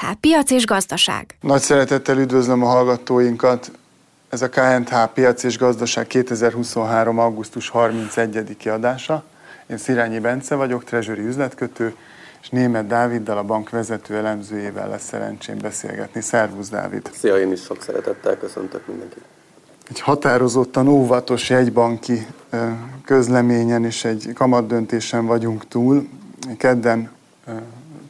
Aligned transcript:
KNTH 0.00 0.20
Piac 0.20 0.50
és 0.50 0.66
Gazdaság. 0.66 1.36
Nagy 1.40 1.60
szeretettel 1.60 2.18
üdvözlöm 2.18 2.62
a 2.62 2.66
hallgatóinkat. 2.66 3.70
Ez 4.28 4.42
a 4.42 4.48
KNTH 4.48 4.94
Piac 5.14 5.42
és 5.42 5.58
Gazdaság 5.58 6.06
2023. 6.06 7.18
augusztus 7.18 7.70
31-i 7.74 8.74
adása. 8.74 9.24
Én 9.66 9.76
Szirányi 9.76 10.18
Bence 10.18 10.54
vagyok, 10.54 10.84
treasury 10.84 11.26
üzletkötő, 11.26 11.94
és 12.42 12.48
Német 12.48 12.86
Dáviddal, 12.86 13.38
a 13.38 13.42
bank 13.42 13.70
vezető 13.70 14.16
elemzőjével 14.16 14.88
lesz 14.88 15.04
szerencsém 15.04 15.58
beszélgetni. 15.58 16.20
Szervusz, 16.20 16.68
Dávid! 16.68 17.10
Szia, 17.18 17.38
én 17.38 17.52
is 17.52 17.62
sok 17.62 17.82
szeretettel 17.82 18.36
köszöntök 18.36 18.86
mindenkit! 18.86 19.24
Egy 19.88 20.00
határozottan 20.00 20.88
óvatos 20.88 21.50
jegybanki 21.50 22.26
közleményen 23.04 23.84
és 23.84 24.04
egy 24.04 24.30
kamatdöntésen 24.34 25.26
vagyunk 25.26 25.68
túl. 25.68 26.08
Kedden 26.56 27.10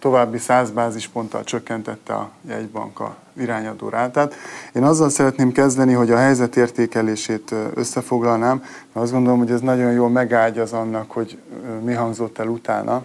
további 0.01 0.39
100 0.39 0.71
bázisponttal 0.71 1.45
csökkentette 1.45 2.13
a 2.13 2.31
jegybank 2.49 3.01
a 3.01 3.17
irányadó 3.39 3.89
rátát. 3.89 4.35
Én 4.75 4.83
azzal 4.83 5.09
szeretném 5.09 5.53
kezdeni, 5.53 5.93
hogy 5.93 6.11
a 6.11 6.17
helyzet 6.17 6.57
értékelését 6.57 7.55
összefoglalnám, 7.75 8.57
mert 8.59 9.05
azt 9.05 9.13
gondolom, 9.13 9.39
hogy 9.39 9.51
ez 9.51 9.61
nagyon 9.61 9.93
jól 9.93 10.09
megágyaz 10.09 10.73
annak, 10.73 11.11
hogy 11.11 11.39
mi 11.83 11.93
hangzott 11.93 12.39
el 12.39 12.49
utána. 12.49 13.05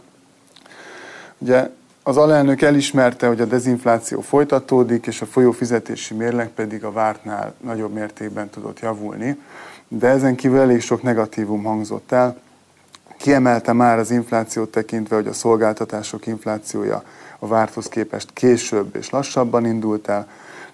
Ugye 1.38 1.70
az 2.04 2.18
alelnök 2.18 2.62
elismerte, 2.62 3.28
hogy 3.28 3.42
a 3.42 3.46
dezinfláció 3.46 4.22
folytatódik, 4.22 5.08
és 5.08 5.22
a 5.22 5.26
folyófizetési 5.26 6.14
mérleg 6.14 6.50
pedig 6.50 6.84
a 6.84 6.92
vártnál 6.92 7.54
nagyobb 7.62 7.94
mértékben 7.94 8.50
tudott 8.50 8.80
javulni, 8.80 9.38
de 9.88 10.08
ezen 10.08 10.36
kívül 10.36 10.60
elég 10.60 10.82
sok 10.82 11.04
negatívum 11.04 11.64
hangzott 11.64 12.12
el. 12.12 12.38
Kiemelte 13.26 13.74
már 13.74 14.00
az 14.00 14.12
inflációt 14.12 14.70
tekintve, 14.70 15.16
hogy 15.16 15.28
a 15.28 15.34
szolgáltatások 15.34 16.28
inflációja 16.28 17.04
a 17.40 17.48
várthoz 17.48 17.88
képest 17.88 18.34
később 18.34 18.96
és 18.96 19.10
lassabban 19.10 19.66
indult 19.66 20.08
el, 20.08 20.28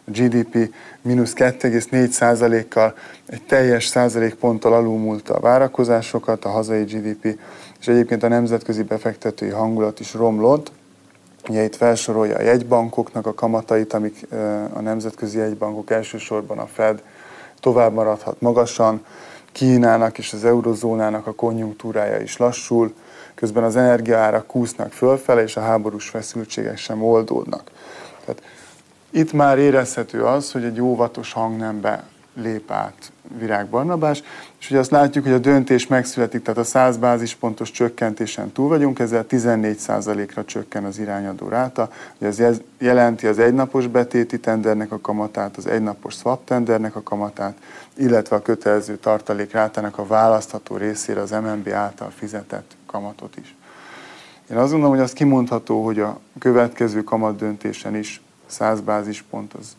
a 0.07 0.11
GDP 0.11 0.73
mínusz 1.01 1.33
2,4%-kal 1.35 2.93
egy 3.25 3.41
teljes 3.41 3.85
százalékponttal 3.85 4.73
alulmúlta 4.73 5.33
a 5.33 5.39
várakozásokat, 5.39 6.45
a 6.45 6.49
hazai 6.49 6.83
GDP, 6.83 7.39
és 7.79 7.87
egyébként 7.87 8.23
a 8.23 8.27
nemzetközi 8.27 8.83
befektetői 8.83 9.49
hangulat 9.49 9.99
is 9.99 10.13
romlott. 10.13 10.71
Ugye 11.49 11.63
itt 11.63 11.75
felsorolja 11.75 12.37
a 12.37 12.41
jegybankoknak 12.41 13.25
a 13.25 13.33
kamatait, 13.33 13.93
amik 13.93 14.27
a 14.73 14.81
nemzetközi 14.81 15.37
jegybankok 15.37 15.89
elsősorban 15.91 16.57
a 16.57 16.67
Fed 16.73 17.03
tovább 17.59 17.93
maradhat 17.93 18.41
magasan, 18.41 19.05
Kínának 19.51 20.17
és 20.17 20.33
az 20.33 20.45
eurozónának 20.45 21.27
a 21.27 21.33
konjunktúrája 21.33 22.19
is 22.19 22.37
lassul, 22.37 22.93
közben 23.35 23.63
az 23.63 23.75
energiaárak 23.75 24.47
kúsznak 24.47 24.91
fölfele, 24.91 25.41
és 25.41 25.57
a 25.57 25.61
háborús 25.61 26.09
feszültségek 26.09 26.77
sem 26.77 27.03
oldódnak. 27.03 27.71
Tehát 28.25 28.41
itt 29.09 29.31
már 29.31 29.57
érezhető 29.57 30.23
az, 30.23 30.51
hogy 30.51 30.63
egy 30.63 30.81
óvatos 30.81 31.33
hangnembe 31.33 32.03
lép 32.33 32.71
át 32.71 33.11
Virág 33.37 33.67
Barnabás, 33.67 34.23
és 34.59 34.69
ugye 34.69 34.79
azt 34.79 34.91
látjuk, 34.91 35.23
hogy 35.23 35.33
a 35.33 35.39
döntés 35.39 35.87
megszületik, 35.87 36.41
tehát 36.41 36.59
a 36.59 36.63
100 36.63 36.97
bázispontos 36.97 37.71
csökkentésen 37.71 38.51
túl 38.51 38.67
vagyunk, 38.67 38.99
ezzel 38.99 39.25
14%-ra 39.29 40.45
csökken 40.45 40.83
az 40.83 40.99
irányadó 40.99 41.47
ráta. 41.47 41.89
Ugye 42.17 42.45
ez 42.45 42.61
jelenti 42.77 43.27
az 43.27 43.39
egynapos 43.39 43.87
betéti 43.87 44.39
tendernek 44.39 44.91
a 44.91 44.99
kamatát, 44.99 45.57
az 45.57 45.67
egynapos 45.67 46.13
swap 46.13 46.45
tendernek 46.45 46.95
a 46.95 47.03
kamatát, 47.03 47.57
illetve 47.97 48.35
a 48.35 48.41
kötelező 48.41 48.97
tartalék 48.97 49.51
rátának 49.51 49.97
a 49.97 50.05
választható 50.05 50.75
részére 50.75 51.21
az 51.21 51.31
MNB 51.31 51.69
által 51.69 52.09
fizetett 52.09 52.75
kamatot 52.85 53.37
is. 53.37 53.55
Én 54.49 54.57
azt 54.57 54.71
gondolom, 54.71 54.95
hogy 54.95 55.03
az 55.03 55.13
kimondható, 55.13 55.85
hogy 55.85 55.99
a 55.99 56.19
következő 56.39 57.03
kamat 57.03 57.35
döntésen 57.35 57.95
is 57.95 58.21
100 58.45 58.79
bázispont 58.79 59.53
az 59.53 59.75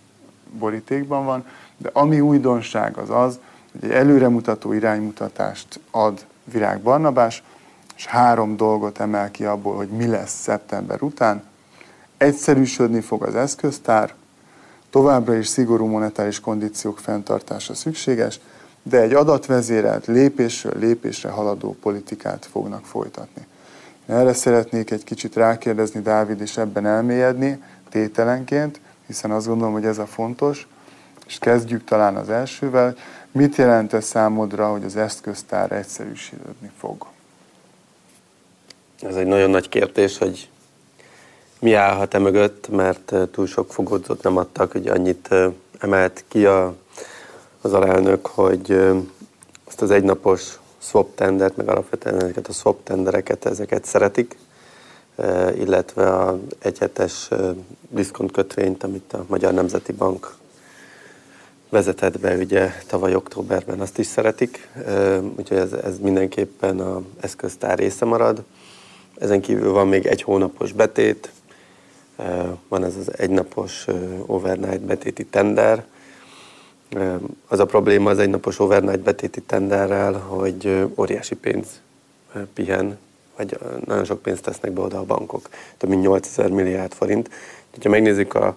borítékban 0.59 1.25
van, 1.25 1.44
de 1.82 1.91
ami 1.93 2.20
újdonság 2.20 2.97
az 2.97 3.10
az, 3.10 3.38
hogy 3.72 3.91
egy 3.91 3.97
előremutató 3.97 4.72
iránymutatást 4.72 5.81
ad 5.91 6.25
Virág 6.44 6.81
Barnabás, 6.81 7.43
és 7.97 8.06
három 8.06 8.56
dolgot 8.56 9.00
emel 9.00 9.31
ki 9.31 9.44
abból, 9.44 9.76
hogy 9.76 9.88
mi 9.88 10.06
lesz 10.06 10.41
szeptember 10.41 11.03
után. 11.03 11.42
Egyszerűsödni 12.16 13.00
fog 13.00 13.22
az 13.22 13.34
eszköztár, 13.34 14.15
továbbra 14.91 15.34
is 15.34 15.47
szigorú 15.47 15.87
monetáris 15.87 16.41
kondíciók 16.41 16.98
fenntartása 16.98 17.75
szükséges, 17.75 18.41
de 18.82 19.00
egy 19.00 19.12
adatvezérelt 19.12 20.06
lépésről 20.06 20.78
lépésre 20.78 21.31
haladó 21.31 21.76
politikát 21.82 22.48
fognak 22.50 22.84
folytatni. 22.84 23.47
Erre 24.06 24.32
szeretnék 24.32 24.91
egy 24.91 25.04
kicsit 25.04 25.34
rákérdezni 25.34 26.00
Dávid, 26.00 26.41
és 26.41 26.56
ebben 26.56 26.87
elmélyedni 26.87 27.62
tételenként, 27.88 28.81
hiszen 29.06 29.31
azt 29.31 29.47
gondolom, 29.47 29.72
hogy 29.72 29.84
ez 29.84 29.98
a 29.98 30.06
fontos, 30.06 30.69
és 31.27 31.38
kezdjük 31.38 31.84
talán 31.84 32.16
az 32.16 32.31
elsővel. 32.31 32.97
Mit 33.33 33.56
jelent 33.56 33.93
ez 33.93 34.05
számodra, 34.05 34.71
hogy 34.71 34.84
az 34.84 34.97
eszköztár 34.97 35.72
egyszerűsíteni 35.72 36.71
fog? 36.78 37.06
Ez 39.00 39.15
egy 39.16 39.27
nagyon 39.27 39.50
nagy 39.50 39.69
kérdés, 39.69 40.19
hogy 40.19 40.49
mi 41.60 41.75
állhat 41.75 42.15
e 42.15 42.19
mögött, 42.19 42.69
mert 42.69 43.15
túl 43.31 43.47
sok 43.47 43.72
fogódzót 43.72 44.22
nem 44.22 44.37
adtak, 44.37 44.72
hogy 44.72 44.87
annyit 44.87 45.28
emelt 45.78 46.25
ki 46.28 46.47
a, 46.47 46.75
az 47.60 47.72
alelnök, 47.72 48.27
hogy 48.27 48.72
azt 49.65 49.83
az 49.83 49.91
egynapos 49.91 50.59
swap 50.78 51.15
tendert, 51.15 51.56
meg 51.56 51.69
alapvetően 51.69 52.22
ezeket 52.22 52.49
a 52.49 52.53
swap 52.53 52.84
tendereket, 52.84 53.44
ezeket 53.44 53.84
szeretik, 53.84 54.37
illetve 55.54 56.09
a 56.09 56.39
egyhetes 56.59 57.28
diszkont 57.89 58.33
kötvényt, 58.33 58.83
amit 58.83 59.12
a 59.12 59.25
Magyar 59.28 59.53
Nemzeti 59.53 59.93
Bank 59.93 60.34
vezetett 61.72 62.21
be 62.21 62.37
ugye 62.37 62.71
tavaly 62.87 63.15
októberben, 63.15 63.81
azt 63.81 63.99
is 63.99 64.06
szeretik, 64.06 64.69
úgyhogy 65.37 65.56
ez, 65.56 65.72
ez 65.72 65.99
mindenképpen 65.99 66.81
az 66.81 67.03
eszköztár 67.21 67.78
része 67.78 68.05
marad. 68.05 68.43
Ezen 69.19 69.41
kívül 69.41 69.72
van 69.72 69.88
még 69.88 70.06
egy 70.06 70.22
hónapos 70.22 70.72
betét, 70.72 71.31
van 72.69 72.84
ez 72.84 72.97
az 72.97 73.19
egynapos 73.19 73.87
overnight 74.27 74.81
betéti 74.81 75.25
tender. 75.25 75.84
Az 77.49 77.59
a 77.59 77.66
probléma 77.66 78.10
az 78.10 78.19
egynapos 78.19 78.59
overnight 78.59 79.00
betéti 79.00 79.41
tenderrel, 79.41 80.12
hogy 80.12 80.89
óriási 80.97 81.34
pénz 81.34 81.66
pihen, 82.54 82.99
vagy 83.37 83.59
nagyon 83.84 84.04
sok 84.04 84.22
pénzt 84.22 84.43
tesznek 84.43 84.72
be 84.72 84.81
oda 84.81 84.99
a 84.99 85.04
bankok, 85.04 85.49
több 85.77 85.91
mint 85.91 86.03
8000 86.03 86.50
milliárd 86.50 86.93
forint. 86.93 87.31
Ha 87.83 87.89
megnézzük 87.89 88.34
a 88.34 88.56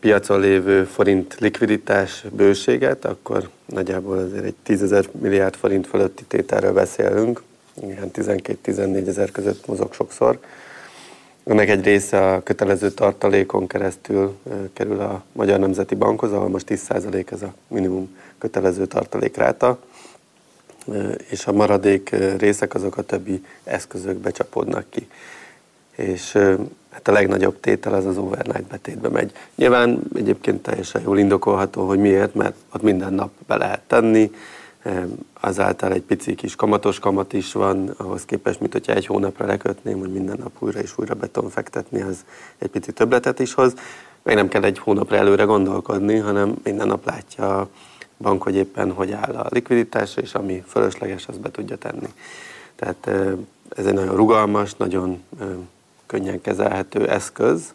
piacon 0.00 0.40
lévő 0.40 0.84
forint 0.84 1.36
likviditás 1.38 2.24
bőséget, 2.32 3.04
akkor 3.04 3.48
nagyjából 3.66 4.18
azért 4.18 4.44
egy 4.44 4.54
10 4.62 4.82
ezer 4.82 5.08
milliárd 5.20 5.54
forint 5.54 5.86
fölötti 5.86 6.24
tételről 6.24 6.72
beszélünk, 6.72 7.42
ilyen 7.82 8.10
12-14 8.12 9.06
ezer 9.06 9.30
között 9.30 9.66
mozog 9.66 9.94
sokszor. 9.94 10.38
Ennek 11.44 11.68
egy 11.68 11.84
része 11.84 12.32
a 12.32 12.42
kötelező 12.42 12.90
tartalékon 12.90 13.66
keresztül 13.66 14.38
kerül 14.72 15.00
a 15.00 15.24
Magyar 15.32 15.58
Nemzeti 15.58 15.94
Bankhoz, 15.94 16.32
ahol 16.32 16.48
most 16.48 16.66
10% 16.68 17.32
ez 17.32 17.42
a 17.42 17.54
minimum 17.68 18.16
kötelező 18.38 18.86
tartalékráta, 18.86 19.78
és 21.30 21.46
a 21.46 21.52
maradék 21.52 22.10
részek 22.38 22.74
azok 22.74 22.96
a 22.96 23.02
többi 23.02 23.44
eszközökbe 23.64 24.30
csapódnak 24.30 24.84
ki. 24.90 25.08
És 25.96 26.38
hát 26.90 27.08
a 27.08 27.12
legnagyobb 27.12 27.60
tétel 27.60 27.94
az 27.94 28.06
az 28.06 28.18
overnight 28.18 28.66
betétbe 28.66 29.08
megy. 29.08 29.32
Nyilván 29.54 30.00
egyébként 30.14 30.62
teljesen 30.62 31.02
jól 31.02 31.18
indokolható, 31.18 31.86
hogy 31.86 31.98
miért, 31.98 32.34
mert 32.34 32.56
ott 32.72 32.82
minden 32.82 33.12
nap 33.12 33.30
be 33.46 33.56
lehet 33.56 33.82
tenni, 33.86 34.30
azáltal 35.40 35.92
egy 35.92 36.02
pici 36.02 36.34
kis 36.34 36.56
kamatos 36.56 36.98
kamat 36.98 37.32
is 37.32 37.52
van, 37.52 37.94
ahhoz 37.96 38.24
képest, 38.24 38.60
mint 38.60 38.72
hogyha 38.72 38.92
egy 38.92 39.06
hónapra 39.06 39.46
lekötném, 39.46 39.98
hogy 39.98 40.12
minden 40.12 40.36
nap 40.38 40.52
újra 40.58 40.80
és 40.80 40.92
újra 40.96 41.14
beton 41.14 41.48
fektetni, 41.48 42.00
az 42.00 42.24
egy 42.58 42.68
pici 42.68 42.92
többletet 42.92 43.38
is 43.38 43.54
hoz. 43.54 43.74
Meg 44.22 44.34
nem 44.34 44.48
kell 44.48 44.62
egy 44.62 44.78
hónapra 44.78 45.16
előre 45.16 45.44
gondolkodni, 45.44 46.16
hanem 46.16 46.54
minden 46.64 46.86
nap 46.86 47.06
látja 47.06 47.58
a 47.58 47.68
bank, 48.18 48.42
hogy 48.42 48.54
éppen 48.54 48.92
hogy 48.92 49.12
áll 49.12 49.34
a 49.34 49.46
likviditás, 49.50 50.16
és 50.16 50.34
ami 50.34 50.64
fölösleges, 50.66 51.26
azt 51.26 51.40
be 51.40 51.50
tudja 51.50 51.76
tenni. 51.76 52.08
Tehát 52.76 53.06
ez 53.76 53.86
egy 53.86 53.94
nagyon 53.94 54.16
rugalmas, 54.16 54.74
nagyon 54.74 55.22
könnyen 56.08 56.40
kezelhető 56.40 57.08
eszköz. 57.08 57.72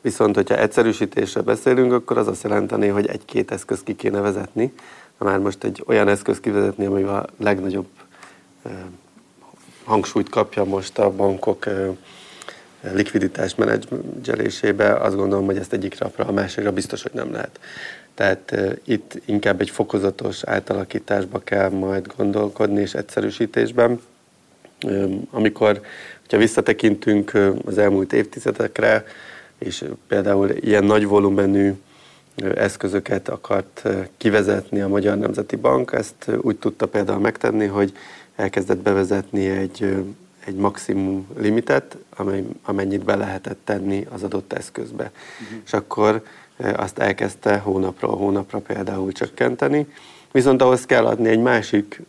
Viszont, 0.00 0.34
hogyha 0.34 0.58
egyszerűsítésre 0.58 1.40
beszélünk, 1.40 1.92
akkor 1.92 2.18
az 2.18 2.28
azt 2.28 2.42
jelenteni, 2.42 2.88
hogy 2.88 3.06
egy-két 3.06 3.50
eszköz 3.50 3.82
ki 3.82 3.96
kéne 3.96 4.20
vezetni. 4.20 4.72
Már 5.18 5.38
most 5.38 5.64
egy 5.64 5.82
olyan 5.86 6.08
eszköz 6.08 6.40
kivezetni, 6.40 6.84
ami 6.84 7.02
a 7.02 7.26
legnagyobb 7.38 7.86
hangsúlyt 9.84 10.28
kapja 10.28 10.64
most 10.64 10.98
a 10.98 11.10
bankok 11.10 11.66
likviditás 12.80 13.54
menedzselésébe, 13.54 14.94
azt 14.94 15.16
gondolom, 15.16 15.44
hogy 15.44 15.56
ezt 15.56 15.72
egyik 15.72 15.98
napra 16.00 16.24
a 16.24 16.32
másikra 16.32 16.72
biztos, 16.72 17.02
hogy 17.02 17.12
nem 17.14 17.32
lehet. 17.32 17.60
Tehát 18.14 18.56
itt 18.84 19.20
inkább 19.24 19.60
egy 19.60 19.70
fokozatos 19.70 20.44
átalakításba 20.44 21.38
kell 21.38 21.70
majd 21.70 22.06
gondolkodni 22.16 22.80
és 22.80 22.94
egyszerűsítésben. 22.94 24.00
Amikor 25.30 25.80
Ha 26.28 26.36
visszatekintünk 26.36 27.32
az 27.64 27.78
elmúlt 27.78 28.12
évtizedekre, 28.12 29.04
és 29.58 29.84
például 30.08 30.50
ilyen 30.50 30.84
nagy 30.84 31.06
volumenű 31.06 31.72
eszközöket 32.54 33.28
akart 33.28 33.82
kivezetni 34.16 34.80
a 34.80 34.88
Magyar 34.88 35.18
Nemzeti 35.18 35.56
Bank, 35.56 35.92
ezt 35.92 36.30
úgy 36.40 36.56
tudta 36.56 36.86
például 36.86 37.18
megtenni, 37.18 37.66
hogy 37.66 37.92
elkezdett 38.36 38.78
bevezetni 38.78 39.48
egy, 39.48 39.96
egy 40.44 40.54
maximum 40.54 41.26
limitet, 41.38 41.96
amely, 42.16 42.44
amennyit 42.62 43.04
be 43.04 43.16
lehetett 43.16 43.58
tenni 43.64 44.06
az 44.10 44.22
adott 44.22 44.52
eszközbe. 44.52 45.10
Uh-huh. 45.42 45.58
És 45.64 45.72
akkor 45.72 46.22
azt 46.76 46.98
elkezdte 46.98 47.58
hónapról 47.58 48.16
hónapra 48.16 48.58
például 48.58 49.12
csökkenteni, 49.12 49.86
viszont 50.32 50.62
ahhoz 50.62 50.86
kell 50.86 51.06
adni 51.06 51.28
egy 51.28 51.40
másik 51.40 52.02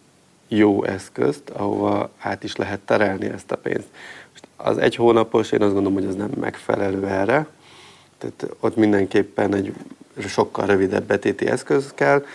jó 0.47 0.83
eszközt, 0.83 1.49
ahova 1.49 2.09
át 2.17 2.43
is 2.43 2.55
lehet 2.55 2.79
terelni 2.79 3.25
ezt 3.25 3.51
a 3.51 3.57
pénzt. 3.57 3.87
Most 4.31 4.47
az 4.55 4.77
egy 4.77 4.95
hónapos, 4.95 5.51
én 5.51 5.61
azt 5.61 5.73
gondolom, 5.73 5.97
hogy 5.97 6.07
az 6.07 6.15
nem 6.15 6.31
megfelelő 6.39 7.07
erre, 7.07 7.47
tehát 8.17 8.47
ott 8.59 8.75
mindenképpen 8.75 9.55
egy 9.55 9.73
sokkal 10.27 10.65
rövidebb 10.65 11.03
betéti 11.03 11.47
eszköz 11.47 11.91
kell. 11.95 12.25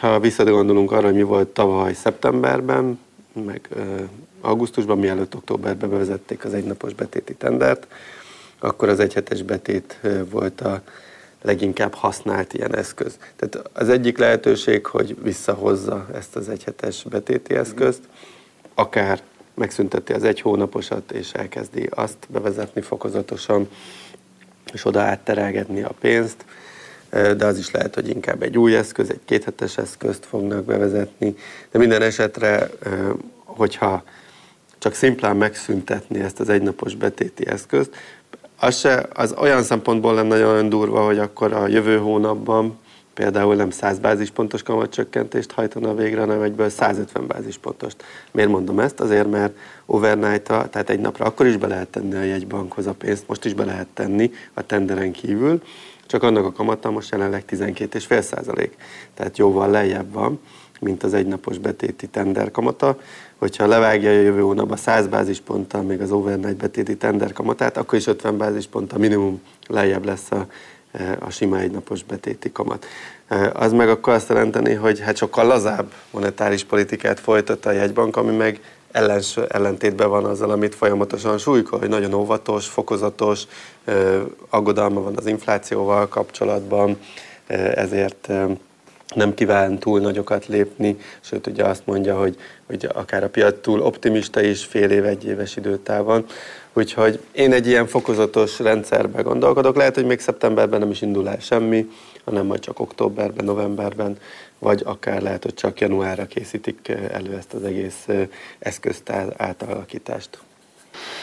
Ha 0.00 0.20
visszagondolunk 0.20 0.92
arra, 0.92 1.06
hogy 1.06 1.14
mi 1.14 1.22
volt 1.22 1.48
tavaly 1.48 1.92
szeptemberben, 1.92 2.98
meg 3.32 3.68
augusztusban, 4.40 4.98
mielőtt 4.98 5.34
októberben 5.34 5.90
bevezették 5.90 6.44
az 6.44 6.54
egynapos 6.54 6.94
betéti 6.94 7.34
tendert, 7.34 7.86
akkor 8.58 8.88
az 8.88 9.00
egyhetes 9.00 9.42
betét 9.42 10.00
volt 10.30 10.60
a 10.60 10.82
leginkább 11.42 11.94
használt 11.94 12.54
ilyen 12.54 12.76
eszköz. 12.76 13.18
Tehát 13.36 13.70
az 13.72 13.88
egyik 13.88 14.18
lehetőség, 14.18 14.86
hogy 14.86 15.16
visszahozza 15.22 16.06
ezt 16.14 16.36
az 16.36 16.48
egyhetes 16.48 17.04
betéti 17.10 17.54
eszközt, 17.54 18.00
akár 18.74 19.22
megszünteti 19.54 20.12
az 20.12 20.24
egy 20.24 20.40
hónaposat, 20.40 21.12
és 21.12 21.32
elkezdi 21.32 21.88
azt 21.90 22.16
bevezetni 22.28 22.80
fokozatosan, 22.80 23.68
és 24.72 24.84
oda 24.84 25.00
átterelgetni 25.00 25.82
a 25.82 25.94
pénzt, 26.00 26.44
de 27.10 27.46
az 27.46 27.58
is 27.58 27.70
lehet, 27.70 27.94
hogy 27.94 28.08
inkább 28.08 28.42
egy 28.42 28.58
új 28.58 28.76
eszköz, 28.76 29.10
egy 29.10 29.20
kéthetes 29.24 29.78
eszközt 29.78 30.26
fognak 30.26 30.64
bevezetni, 30.64 31.36
de 31.70 31.78
minden 31.78 32.02
esetre, 32.02 32.70
hogyha 33.44 34.02
csak 34.78 34.94
szimplán 34.94 35.36
megszüntetni 35.36 36.20
ezt 36.20 36.40
az 36.40 36.48
egynapos 36.48 36.94
betéti 36.94 37.46
eszközt, 37.46 37.96
az, 38.62 38.78
se, 38.78 39.06
az 39.14 39.34
olyan 39.38 39.62
szempontból 39.62 40.14
lenne 40.14 40.38
nagyon 40.38 40.68
durva, 40.68 41.04
hogy 41.04 41.18
akkor 41.18 41.52
a 41.52 41.66
jövő 41.66 41.98
hónapban 41.98 42.78
például 43.14 43.54
nem 43.54 43.70
100 43.70 43.98
bázispontos 43.98 44.62
kamatcsökkentést 44.62 45.52
hajtana 45.52 45.94
végre, 45.94 46.20
hanem 46.20 46.42
egyből 46.42 46.68
150 46.68 47.26
bázispontost. 47.26 48.04
Miért 48.30 48.50
mondom 48.50 48.80
ezt? 48.80 49.00
Azért, 49.00 49.30
mert 49.30 49.56
overnight 49.86 50.42
tehát 50.42 50.90
egy 50.90 51.00
napra 51.00 51.24
akkor 51.24 51.46
is 51.46 51.56
be 51.56 51.66
lehet 51.66 51.88
tenni 51.88 52.14
a 52.14 52.22
jegybankhoz 52.22 52.86
a 52.86 52.92
pénzt, 52.92 53.28
most 53.28 53.44
is 53.44 53.54
be 53.54 53.64
lehet 53.64 53.86
tenni 53.94 54.30
a 54.54 54.66
tenderen 54.66 55.12
kívül, 55.12 55.62
csak 56.06 56.22
annak 56.22 56.44
a 56.44 56.52
kamata 56.52 56.90
most 56.90 57.10
jelenleg 57.10 57.44
12,5 57.48 58.20
százalék, 58.20 58.76
tehát 59.14 59.38
jóval 59.38 59.70
lejjebb 59.70 60.12
van, 60.12 60.40
mint 60.80 61.02
az 61.02 61.14
egynapos 61.14 61.58
betéti 61.58 62.06
tender 62.06 62.50
kamata. 62.50 62.98
Hogyha 63.42 63.66
levágja 63.66 64.10
a 64.10 64.12
jövő 64.12 64.40
hónapban 64.40 64.76
100 64.76 65.06
bázisponttal 65.06 65.82
még 65.82 66.00
az 66.00 66.10
overnight 66.10 66.56
betéti 66.56 66.96
tender 66.96 67.32
kamatát, 67.32 67.76
akkor 67.76 67.98
is 67.98 68.06
50 68.06 68.36
bázisponttal 68.36 68.98
minimum 68.98 69.42
lejjebb 69.66 70.04
lesz 70.04 70.30
a, 70.30 70.46
a 71.18 71.30
sima 71.30 71.58
egynapos 71.58 72.02
betéti 72.02 72.52
kamat. 72.52 72.86
Az 73.52 73.72
meg 73.72 73.88
akkor 73.88 74.12
azt 74.12 74.28
jelenteni, 74.28 74.74
hogy 74.74 75.00
hát 75.00 75.16
sokkal 75.16 75.46
lazább 75.46 75.92
monetáris 76.10 76.64
politikát 76.64 77.20
folytat 77.20 77.66
a 77.66 77.70
jegybank, 77.70 78.16
ami 78.16 78.36
meg 78.36 78.60
ellens, 78.92 79.36
ellentétben 79.36 80.08
van 80.08 80.24
azzal, 80.24 80.50
amit 80.50 80.74
folyamatosan 80.74 81.38
súlykol, 81.38 81.78
hogy 81.78 81.88
nagyon 81.88 82.14
óvatos, 82.14 82.66
fokozatos, 82.66 83.42
aggodalma 84.48 85.00
van 85.00 85.16
az 85.16 85.26
inflációval 85.26 86.08
kapcsolatban, 86.08 86.98
ezért 87.74 88.28
nem 89.14 89.34
kíván 89.34 89.78
túl 89.78 90.00
nagyokat 90.00 90.46
lépni, 90.46 90.96
sőt 91.20 91.46
ugye 91.46 91.64
azt 91.64 91.86
mondja, 91.86 92.18
hogy, 92.18 92.36
hogy 92.66 92.88
akár 92.94 93.24
a 93.24 93.28
piac 93.28 93.60
túl 93.60 93.80
optimista 93.80 94.42
is 94.42 94.64
fél 94.64 94.90
év, 94.90 95.04
egy 95.04 95.24
éves 95.24 95.56
időtávon. 95.56 96.26
Úgyhogy 96.72 97.20
én 97.32 97.52
egy 97.52 97.66
ilyen 97.66 97.86
fokozatos 97.86 98.58
rendszerbe 98.58 99.22
gondolkodok. 99.22 99.76
Lehet, 99.76 99.94
hogy 99.94 100.04
még 100.04 100.20
szeptemberben 100.20 100.80
nem 100.80 100.90
is 100.90 101.02
indul 101.02 101.28
el 101.28 101.38
semmi, 101.40 101.88
hanem 102.24 102.46
majd 102.46 102.60
csak 102.60 102.80
októberben, 102.80 103.44
novemberben, 103.44 104.18
vagy 104.58 104.82
akár 104.84 105.22
lehet, 105.22 105.42
hogy 105.42 105.54
csak 105.54 105.80
januárra 105.80 106.26
készítik 106.26 106.88
elő 107.12 107.36
ezt 107.36 107.54
az 107.54 107.64
egész 107.64 108.06
eszköztár 108.58 109.34
átalakítást. 109.36 110.38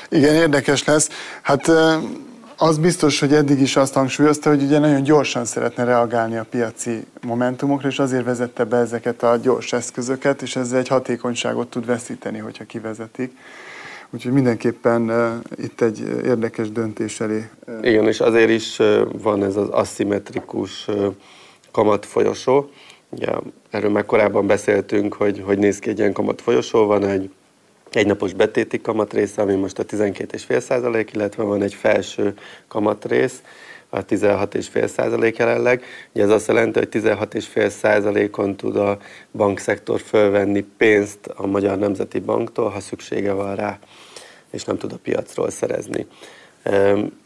Igen, 0.10 0.36
érdekes 0.36 0.84
lesz. 0.84 1.10
Hát 1.42 1.72
az 2.62 2.78
biztos, 2.78 3.20
hogy 3.20 3.34
eddig 3.34 3.60
is 3.60 3.76
azt 3.76 3.94
hangsúlyozta, 3.94 4.50
hogy 4.50 4.64
ugye 4.64 4.80
nagyon 4.80 5.04
gyorsan 5.04 5.46
szeretne 5.46 5.84
reagálni 5.84 6.38
a 6.38 6.46
piaci 6.50 7.06
momentumokra, 7.22 7.88
és 7.88 8.00
azért 8.00 8.24
vezette 8.26 8.64
be 8.64 8.78
ezeket 8.78 9.24
a 9.24 9.38
gyors 9.38 9.74
eszközöket, 9.74 10.42
és 10.42 10.56
ezzel 10.56 10.80
egy 10.80 10.88
hatékonyságot 10.88 11.70
tud 11.70 11.86
veszíteni, 11.86 12.38
hogyha 12.38 12.64
kivezetik. 12.64 13.32
Úgyhogy 14.10 14.32
mindenképpen 14.32 15.10
uh, 15.10 15.30
itt 15.56 15.82
egy 15.82 16.00
érdekes 16.24 16.72
döntés 16.72 17.20
elé. 17.20 17.50
Igen, 17.82 18.08
és 18.08 18.20
azért 18.20 18.50
is 18.50 18.80
van 19.22 19.44
ez 19.44 19.56
az 19.56 19.70
aszimmetrikus 19.70 20.88
uh, 20.88 21.14
kamatfolyosó. 21.72 22.70
Ugye, 23.10 23.28
erről 23.70 23.92
már 23.92 24.06
korábban 24.06 24.48
beszéltünk, 24.48 25.14
hogy 25.14 25.44
hogy 25.46 25.58
néz 25.58 25.80
ki 25.80 25.90
egy 25.90 25.98
ilyen 25.98 26.14
kamatfolyosó. 26.14 26.86
Van 26.86 27.06
egy 27.06 27.30
egynapos 27.96 28.34
betéti 28.34 28.82
kamatrésze, 28.82 29.42
ami 29.42 29.56
most 29.56 29.80
a 29.80 29.86
12,5 29.86 30.60
százalék, 30.60 31.14
illetve 31.14 31.44
van 31.44 31.62
egy 31.62 31.74
felső 31.74 32.34
kamatrész, 32.68 33.42
a 33.90 34.06
16,5 34.06 34.88
százalék 34.88 35.38
jelenleg. 35.38 35.84
Ugye 36.14 36.24
ez 36.24 36.30
azt 36.30 36.48
jelenti, 36.48 36.80
hogy 36.80 36.88
16,5 36.92 37.70
százalékon 37.70 38.56
tud 38.56 38.76
a 38.76 38.98
bankszektor 39.32 40.00
fölvenni 40.00 40.66
pénzt 40.78 41.28
a 41.36 41.48
Magyar 41.48 41.78
Nemzeti 41.78 42.20
Banktól, 42.20 42.70
ha 42.70 42.80
szüksége 42.80 43.32
van 43.32 43.56
rá, 43.56 43.80
és 44.52 44.64
nem 44.64 44.78
tud 44.78 44.94
a 44.94 45.00
piacról 45.04 45.50
szerezni. 45.50 46.08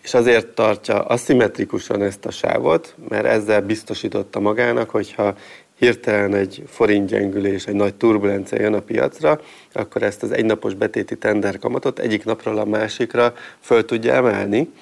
És 0.03 0.13
azért 0.13 0.47
tartja 0.47 1.01
aszimmetrikusan 1.01 2.01
ezt 2.01 2.25
a 2.25 2.31
sávot, 2.31 2.95
mert 3.09 3.25
ezzel 3.25 3.61
biztosította 3.61 4.39
magának, 4.39 4.89
hogyha 4.89 5.35
hirtelen 5.83 6.33
egy 6.33 6.63
forint 6.67 7.09
gyengülés, 7.09 7.65
egy 7.65 7.75
nagy 7.75 7.95
turbulencia 7.95 8.61
jön 8.61 8.73
a 8.73 8.79
piacra, 8.79 9.41
akkor 9.73 10.03
ezt 10.03 10.23
az 10.23 10.31
egynapos 10.31 10.73
betéti 10.73 11.17
tender 11.17 11.57
kamatot 11.57 11.99
egyik 11.99 12.25
napról 12.25 12.57
a 12.57 12.65
másikra 12.65 13.33
föl 13.59 13.85
tudja 13.85 14.13
emelni. 14.13 14.73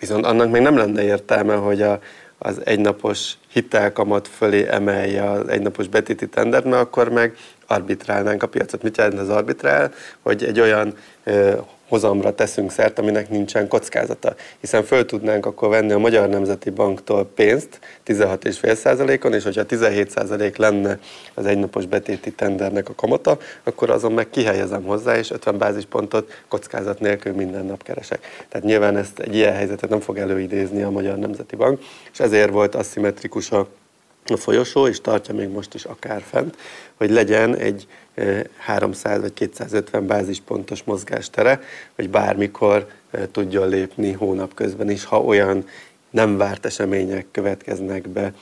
Viszont 0.00 0.26
annak 0.26 0.50
még 0.50 0.62
nem 0.62 0.76
lenne 0.76 1.02
értelme, 1.02 1.54
hogy 1.54 1.82
a, 1.82 2.00
az 2.38 2.60
egynapos 2.64 3.32
hitelkamat 3.48 4.28
fölé 4.28 4.66
emelje 4.68 5.30
az 5.30 5.48
egynapos 5.48 5.88
betéti 5.88 6.28
tendert, 6.28 6.64
mert 6.64 6.82
akkor 6.82 7.08
meg 7.08 7.36
arbitrálnánk 7.66 8.42
a 8.42 8.48
piacot. 8.48 8.82
Mit 8.82 8.96
jelent 8.96 9.18
az 9.18 9.28
arbitrál? 9.28 9.92
Hogy 10.20 10.44
egy 10.44 10.60
olyan 10.60 10.94
hozamra 11.92 12.34
teszünk 12.34 12.70
szert, 12.70 12.98
aminek 12.98 13.28
nincsen 13.28 13.68
kockázata. 13.68 14.34
Hiszen 14.60 14.84
föl 14.84 15.06
tudnánk 15.06 15.46
akkor 15.46 15.68
venni 15.68 15.92
a 15.92 15.98
Magyar 15.98 16.28
Nemzeti 16.28 16.70
Banktól 16.70 17.30
pénzt 17.34 17.78
16,5%-on, 18.06 19.32
és 19.32 19.44
hogyha 19.44 19.62
17% 19.68 20.56
lenne 20.56 20.98
az 21.34 21.46
egynapos 21.46 21.86
betéti 21.86 22.32
tendernek 22.32 22.88
a 22.88 22.94
kamata, 22.94 23.38
akkor 23.62 23.90
azon 23.90 24.12
meg 24.12 24.30
kihelyezem 24.30 24.82
hozzá, 24.82 25.16
és 25.16 25.30
50 25.30 25.58
bázispontot 25.58 26.42
kockázat 26.48 27.00
nélkül 27.00 27.32
minden 27.32 27.64
nap 27.64 27.82
keresek. 27.82 28.46
Tehát 28.48 28.66
nyilván 28.66 28.96
ezt 28.96 29.18
egy 29.18 29.34
ilyen 29.34 29.54
helyzetet 29.54 29.90
nem 29.90 30.00
fog 30.00 30.18
előidézni 30.18 30.82
a 30.82 30.90
Magyar 30.90 31.18
Nemzeti 31.18 31.56
Bank, 31.56 31.80
és 32.12 32.20
ezért 32.20 32.50
volt 32.50 32.74
aszimmetrikus 32.74 33.50
a 33.50 33.68
a 34.24 34.36
folyosó, 34.36 34.86
és 34.86 35.00
tartja 35.00 35.34
még 35.34 35.48
most 35.48 35.74
is 35.74 35.84
akár 35.84 36.22
fent, 36.22 36.56
hogy 36.94 37.10
legyen 37.10 37.56
egy 37.56 37.86
300 38.58 39.20
vagy 39.20 39.32
250 39.32 40.06
bázispontos 40.06 40.82
mozgástere, 40.82 41.60
hogy 41.94 42.10
bármikor 42.10 42.86
tudjon 43.32 43.68
lépni 43.68 44.12
hónap 44.12 44.54
közben 44.54 44.90
is, 44.90 45.04
ha 45.04 45.20
olyan 45.20 45.68
nem 46.10 46.36
várt 46.36 46.66
események 46.66 47.26
következnek 47.30 48.08
be 48.08 48.32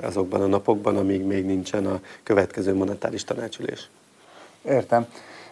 azokban 0.00 0.40
a 0.40 0.46
napokban, 0.46 0.96
amíg 0.96 1.22
még 1.22 1.44
nincsen 1.44 1.86
a 1.86 2.00
következő 2.22 2.74
monetáris 2.74 3.24
tanácsülés. 3.24 3.88
Értem. 4.68 5.06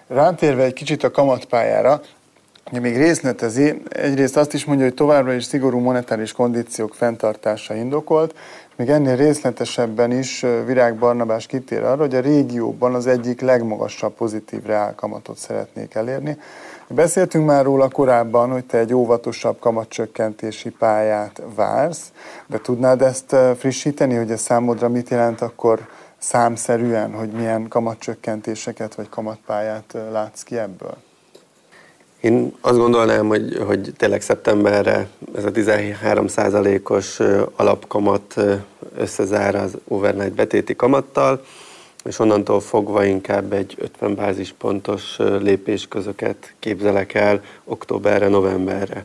Rántérve 0.06 0.62
egy 0.62 0.72
kicsit 0.72 1.02
a 1.02 1.10
kamatpályára, 1.10 2.00
még 2.78 2.96
részletezi, 2.96 3.82
egyrészt 3.88 4.36
azt 4.36 4.54
is 4.54 4.64
mondja, 4.64 4.84
hogy 4.84 4.94
továbbra 4.94 5.32
is 5.32 5.44
szigorú 5.44 5.78
monetáris 5.78 6.32
kondíciók 6.32 6.94
fenntartása 6.94 7.74
indokolt, 7.74 8.34
még 8.80 8.88
ennél 8.88 9.16
részletesebben 9.16 10.12
is 10.12 10.46
Virág 10.66 10.98
Barnabás 10.98 11.46
kitér 11.46 11.82
arra, 11.82 12.00
hogy 12.00 12.14
a 12.14 12.20
régióban 12.20 12.94
az 12.94 13.06
egyik 13.06 13.40
legmagasabb 13.40 14.14
pozitív 14.14 14.62
reálkamatot 14.62 15.36
szeretnék 15.36 15.94
elérni. 15.94 16.38
Beszéltünk 16.88 17.46
már 17.46 17.64
róla 17.64 17.88
korábban, 17.88 18.50
hogy 18.50 18.64
te 18.64 18.78
egy 18.78 18.94
óvatosabb 18.94 19.58
kamatcsökkentési 19.58 20.70
pályát 20.70 21.42
vársz, 21.54 22.12
de 22.46 22.58
tudnád 22.58 23.02
ezt 23.02 23.36
frissíteni, 23.56 24.14
hogy 24.14 24.30
ez 24.30 24.40
számodra 24.40 24.88
mit 24.88 25.08
jelent 25.08 25.40
akkor 25.40 25.88
számszerűen, 26.18 27.12
hogy 27.12 27.30
milyen 27.30 27.68
kamatcsökkentéseket 27.68 28.94
vagy 28.94 29.08
kamatpályát 29.08 29.96
látsz 30.12 30.42
ki 30.42 30.58
ebből? 30.58 30.96
Én 32.20 32.52
azt 32.60 32.78
gondolnám, 32.78 33.26
hogy, 33.26 33.56
hogy 33.66 33.92
tényleg 33.96 34.20
szeptemberre 34.20 35.08
ez 35.34 35.44
a 35.44 35.50
13% 35.50 36.90
os 36.90 37.20
alapkamat 37.56 38.34
összezár 38.96 39.54
az 39.54 39.76
overnight 39.88 40.32
betéti 40.32 40.76
kamattal, 40.76 41.44
és 42.04 42.18
onnantól 42.18 42.60
fogva 42.60 43.04
inkább 43.04 43.52
egy 43.52 43.74
50 43.78 44.14
bázispontos 44.14 45.16
lépésközöket 45.18 46.54
képzelek 46.58 47.14
el 47.14 47.42
októberre, 47.64 48.28
novemberre. 48.28 49.04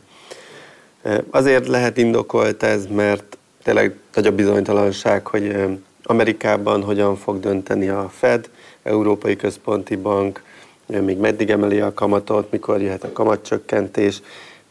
Azért 1.30 1.66
lehet 1.66 1.96
indokolt 1.96 2.62
ez, 2.62 2.86
mert 2.86 3.38
tényleg 3.62 3.94
nagy 4.14 4.26
a 4.26 4.32
bizonytalanság, 4.32 5.26
hogy 5.26 5.56
Amerikában 6.02 6.82
hogyan 6.82 7.16
fog 7.16 7.40
dönteni 7.40 7.88
a 7.88 8.10
Fed, 8.14 8.50
Európai 8.82 9.36
Központi 9.36 9.96
Bank, 9.96 10.42
még 10.86 11.18
meddig 11.18 11.50
emeli 11.50 11.80
a 11.80 11.94
kamatot, 11.94 12.50
mikor 12.50 12.80
jöhet 12.80 13.04
a 13.04 13.12
kamatcsökkentés. 13.12 14.22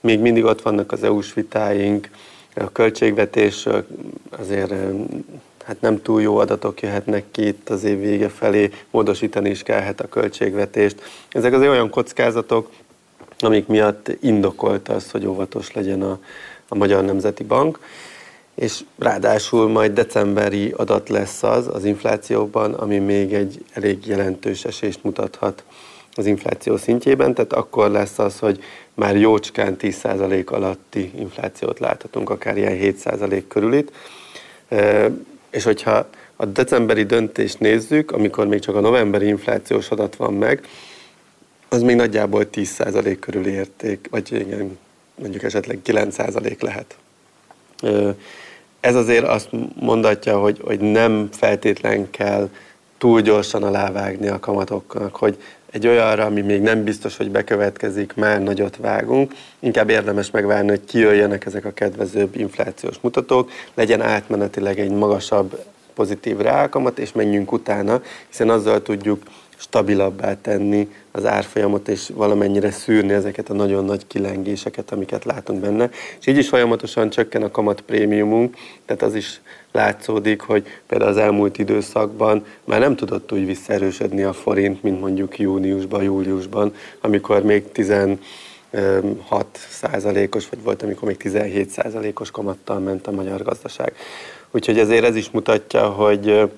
Még 0.01 0.19
mindig 0.19 0.43
ott 0.43 0.61
vannak 0.61 0.91
az 0.91 1.03
EU-s 1.03 1.33
vitáink, 1.33 2.09
a 2.55 2.71
költségvetés 2.71 3.67
azért 4.29 4.73
hát 5.65 5.81
nem 5.81 6.01
túl 6.01 6.21
jó 6.21 6.37
adatok 6.37 6.81
jöhetnek 6.81 7.23
ki 7.31 7.47
itt 7.47 7.69
az 7.69 7.83
év 7.83 7.99
vége 7.99 8.29
felé, 8.29 8.69
módosítani 8.91 9.49
is 9.49 9.63
kellhet 9.63 10.01
a 10.01 10.07
költségvetést. 10.07 11.01
Ezek 11.29 11.53
azért 11.53 11.71
olyan 11.71 11.89
kockázatok, 11.89 12.69
amik 13.39 13.67
miatt 13.67 14.11
indokolt 14.21 14.89
az, 14.89 15.11
hogy 15.11 15.25
óvatos 15.25 15.73
legyen 15.73 16.01
a, 16.01 16.19
a 16.67 16.75
Magyar 16.75 17.03
Nemzeti 17.03 17.43
Bank 17.43 17.79
és 18.55 18.83
ráadásul 18.97 19.69
majd 19.69 19.91
decemberi 19.91 20.73
adat 20.77 21.09
lesz 21.09 21.43
az 21.43 21.67
az 21.67 21.85
inflációban, 21.85 22.73
ami 22.73 22.97
még 22.99 23.33
egy 23.33 23.65
elég 23.73 24.05
jelentős 24.05 24.65
esést 24.65 25.03
mutathat 25.03 25.63
az 26.15 26.25
infláció 26.25 26.77
szintjében, 26.77 27.33
tehát 27.33 27.53
akkor 27.53 27.89
lesz 27.89 28.19
az, 28.19 28.39
hogy 28.39 28.63
már 28.93 29.17
jócskán 29.17 29.75
10% 29.79 30.45
alatti 30.45 31.11
inflációt 31.17 31.79
láthatunk, 31.79 32.29
akár 32.29 32.57
ilyen 32.57 32.77
7% 32.81 33.43
körülit. 33.47 33.91
És 35.49 35.63
hogyha 35.63 36.07
a 36.35 36.45
decemberi 36.45 37.03
döntést 37.03 37.59
nézzük, 37.59 38.11
amikor 38.11 38.47
még 38.47 38.59
csak 38.59 38.75
a 38.75 38.79
novemberi 38.79 39.27
inflációs 39.27 39.89
adat 39.89 40.15
van 40.15 40.33
meg, 40.33 40.67
az 41.69 41.81
még 41.81 41.95
nagyjából 41.95 42.47
10% 42.51 43.17
körüli 43.19 43.51
érték, 43.51 44.07
vagy 44.11 44.31
igen, 44.31 44.77
mondjuk 45.15 45.43
esetleg 45.43 45.79
9% 45.85 46.59
lehet 46.59 46.95
ez 48.85 48.95
azért 48.95 49.27
azt 49.27 49.49
mondatja, 49.79 50.39
hogy, 50.39 50.59
hogy 50.63 50.79
nem 50.79 51.29
feltétlen 51.31 52.09
kell 52.09 52.49
túl 52.97 53.21
gyorsan 53.21 53.63
alávágni 53.63 54.27
a 54.27 54.39
kamatoknak, 54.39 55.15
hogy 55.15 55.37
egy 55.75 55.87
olyanra, 55.87 56.25
ami 56.25 56.41
még 56.41 56.61
nem 56.61 56.83
biztos, 56.83 57.17
hogy 57.17 57.31
bekövetkezik, 57.31 58.13
már 58.13 58.43
nagyot 58.43 58.77
vágunk, 58.77 59.33
inkább 59.59 59.89
érdemes 59.89 60.31
megvárni, 60.31 60.69
hogy 60.69 60.83
kijöjjenek 60.85 61.45
ezek 61.45 61.65
a 61.65 61.73
kedvezőbb 61.73 62.35
inflációs 62.35 62.95
mutatók, 63.01 63.51
legyen 63.73 64.01
átmenetileg 64.01 64.79
egy 64.79 64.91
magasabb 64.91 65.63
pozitív 65.93 66.37
reálkamat, 66.37 66.99
és 66.99 67.11
menjünk 67.11 67.51
utána, 67.51 68.01
hiszen 68.27 68.49
azzal 68.49 68.81
tudjuk 68.81 69.23
stabilabbá 69.57 70.41
tenni 70.41 70.89
az 71.11 71.25
árfolyamot, 71.25 71.87
és 71.87 72.11
valamennyire 72.13 72.71
szűrni 72.71 73.13
ezeket 73.13 73.49
a 73.49 73.53
nagyon 73.53 73.85
nagy 73.85 74.07
kilengéseket, 74.07 74.91
amiket 74.91 75.25
látunk 75.25 75.61
benne. 75.61 75.89
És 76.19 76.27
így 76.27 76.37
is 76.37 76.47
folyamatosan 76.47 77.09
csökken 77.09 77.43
a 77.43 77.51
kamat 77.51 77.81
prémiumunk, 77.81 78.55
tehát 78.85 79.01
az 79.01 79.15
is 79.15 79.41
látszódik, 79.75 80.41
hogy 80.41 80.67
például 80.87 81.11
az 81.11 81.17
elmúlt 81.17 81.57
időszakban 81.57 82.45
már 82.63 82.79
nem 82.79 82.95
tudott 82.95 83.31
úgy 83.31 83.45
visszaerősödni 83.45 84.23
a 84.23 84.33
forint, 84.33 84.83
mint 84.83 84.99
mondjuk 84.99 85.39
júniusban, 85.39 86.03
júliusban, 86.03 86.73
amikor 87.01 87.43
még 87.43 87.71
16 87.71 88.17
százalékos, 89.69 90.49
vagy 90.49 90.63
volt, 90.63 90.83
amikor 90.83 91.07
még 91.07 91.17
17 91.17 91.69
százalékos 91.69 92.31
kamattal 92.31 92.79
ment 92.79 93.07
a 93.07 93.11
magyar 93.11 93.43
gazdaság. 93.43 93.93
Úgyhogy 94.51 94.79
ezért 94.79 95.05
ez 95.05 95.15
is 95.15 95.29
mutatja, 95.29 95.87
hogy 95.87 96.49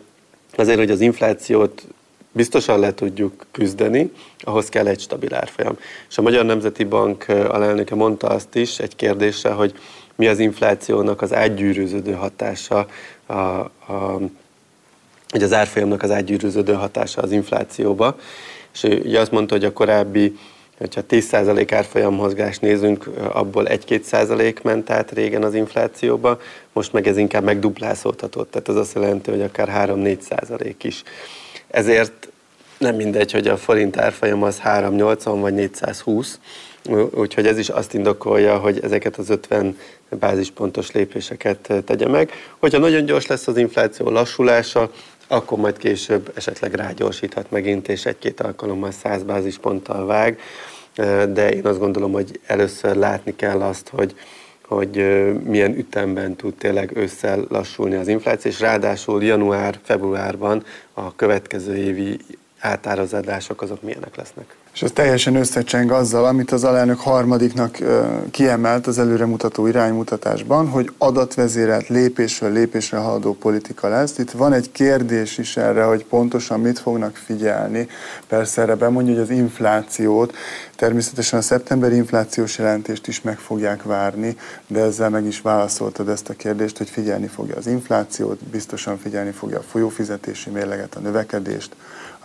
azért, 0.56 0.78
hogy 0.78 0.92
az 0.92 1.02
inflációt 1.02 1.84
biztosan 2.32 2.80
le 2.80 2.94
tudjuk 2.94 3.46
küzdeni, 3.52 4.12
ahhoz 4.40 4.70
kell 4.70 4.88
egy 4.88 5.00
stabil 5.00 5.36
árfolyam. 5.36 5.78
És 6.10 6.18
a 6.18 6.22
Magyar 6.22 6.46
Nemzeti 6.46 6.84
Bank 6.84 7.26
alelnöke 7.28 7.96
mondta 7.96 8.28
azt 8.28 8.56
is 8.56 8.80
egy 8.80 8.96
kérdésre, 8.96 9.50
hogy 9.50 9.74
mi 10.18 10.28
az 10.28 10.40
inflációnak 10.40 11.22
az 11.22 11.34
átgyűrűződő 11.34 12.12
hatása, 12.12 12.88
a, 13.26 13.34
a, 13.34 13.70
hogy 15.30 15.44
az 15.44 15.54
árfolyamnak 15.54 16.04
az 16.04 16.12
átgyűrűződő 16.12 16.74
hatása 16.74 17.22
az 17.22 17.32
inflációba. 17.32 18.20
És 18.74 18.84
ő 18.84 19.02
ugye 19.06 19.20
azt 19.20 19.32
mondta, 19.32 19.54
hogy 19.54 19.66
a 19.66 19.74
korábbi 19.74 20.38
hogyha 20.78 21.02
10% 21.10 21.68
árfolyam 21.74 22.14
mozgást 22.14 22.62
nézünk, 22.62 23.10
abból 23.32 23.68
1-2% 23.70 24.62
ment 24.62 24.90
át 24.90 25.12
régen 25.12 25.44
az 25.44 25.54
inflációba, 25.54 26.40
most 26.74 26.94
meg 26.94 27.08
ez 27.08 27.18
inkább 27.18 27.44
megduplázódhatott, 27.44 28.52
tehát 28.52 28.70
ez 28.70 28.76
azt 28.76 28.94
jelenti, 28.94 29.32
hogy 29.32 29.42
akár 29.42 29.90
3-4% 29.90 30.76
is. 30.82 31.04
Ezért 31.68 32.28
nem 32.78 32.96
mindegy, 32.96 33.32
hogy 33.32 33.48
a 33.48 33.58
forint 33.58 33.98
árfolyam 33.98 34.44
az 34.44 34.58
380 34.60 35.40
vagy 35.42 35.54
420, 35.54 36.40
úgyhogy 37.12 37.48
ez 37.48 37.58
is 37.58 37.70
azt 37.70 37.94
indokolja, 37.94 38.58
hogy 38.58 38.80
ezeket 38.84 39.18
az 39.18 39.30
50 39.30 39.78
bázispontos 40.10 40.92
lépéseket 40.92 41.74
tegye 41.86 42.08
meg. 42.08 42.32
Hogyha 42.60 42.78
nagyon 42.78 43.06
gyors 43.06 43.28
lesz 43.28 43.48
az 43.48 43.58
infláció 43.58 44.10
lassulása, 44.10 44.92
akkor 45.28 45.58
majd 45.58 45.78
később 45.78 46.32
esetleg 46.36 46.74
rágyorsíthat 46.74 47.52
megint, 47.52 47.88
és 47.88 48.06
egy-két 48.06 48.42
alkalommal 48.42 48.92
100 48.92 49.24
bázisponttal 49.24 50.06
vág, 50.06 50.40
de 51.30 51.52
én 51.52 51.66
azt 51.66 51.80
gondolom, 51.80 52.12
hogy 52.12 52.40
először 52.46 52.96
látni 52.96 53.36
kell 53.36 53.62
azt, 53.62 53.90
hogy 53.90 54.16
hogy 54.68 54.96
milyen 55.44 55.78
ütemben 55.78 56.36
tud 56.36 56.54
tényleg 56.54 56.98
ősszel 56.98 57.46
lassulni 57.50 57.96
az 57.96 58.08
infláció, 58.08 58.52
és 58.52 58.60
ráadásul 58.60 59.24
január-februárban 59.24 60.64
a 60.94 61.16
következő 61.16 61.76
évi 61.76 62.20
átárazadások 62.60 63.62
azok 63.62 63.82
milyenek 63.82 64.16
lesznek. 64.16 64.56
És 64.78 64.84
ez 64.84 64.92
teljesen 64.92 65.36
összecseng 65.36 65.92
azzal, 65.92 66.26
amit 66.26 66.52
az 66.52 66.64
alelnök 66.64 67.00
harmadiknak 67.00 67.78
kiemelt 68.32 68.88
az 68.88 69.00
előremutató 69.00 69.68
iránymutatásban, 69.68 70.68
hogy 70.68 70.92
adatvezérelt 70.98 71.88
lépésről 71.88 72.52
lépésre 72.52 72.98
haladó 72.98 73.34
politika 73.34 73.88
lesz. 73.88 74.18
Itt 74.18 74.32
van 74.32 74.54
egy 74.54 74.72
kérdés 74.72 75.38
is 75.38 75.58
erre, 75.58 75.84
hogy 75.84 76.06
pontosan 76.06 76.60
mit 76.60 76.80
fognak 76.80 77.16
figyelni. 77.16 77.88
Persze 78.28 78.62
erre 78.62 78.76
bemondja, 78.76 79.14
hogy 79.14 79.22
az 79.22 79.30
inflációt, 79.30 80.36
természetesen 80.76 81.40
a 81.40 81.42
szeptemberi 81.42 81.96
inflációs 81.96 82.58
jelentést 82.58 83.08
is 83.08 83.22
meg 83.22 83.38
fogják 83.38 83.84
várni, 83.84 84.38
de 84.68 84.80
ezzel 84.80 85.10
meg 85.10 85.26
is 85.26 85.42
válaszoltad 85.42 86.10
ezt 86.10 86.30
a 86.30 86.34
kérdést, 86.34 86.78
hogy 86.78 86.90
figyelni 86.90 87.28
fogja 87.28 87.56
az 87.56 87.68
inflációt, 87.68 88.44
biztosan 88.44 88.98
figyelni 88.98 89.32
fogja 89.32 89.58
a 89.58 89.66
folyófizetési 89.72 90.50
mérleget, 90.50 90.96
a 90.96 91.00
növekedést, 91.00 91.76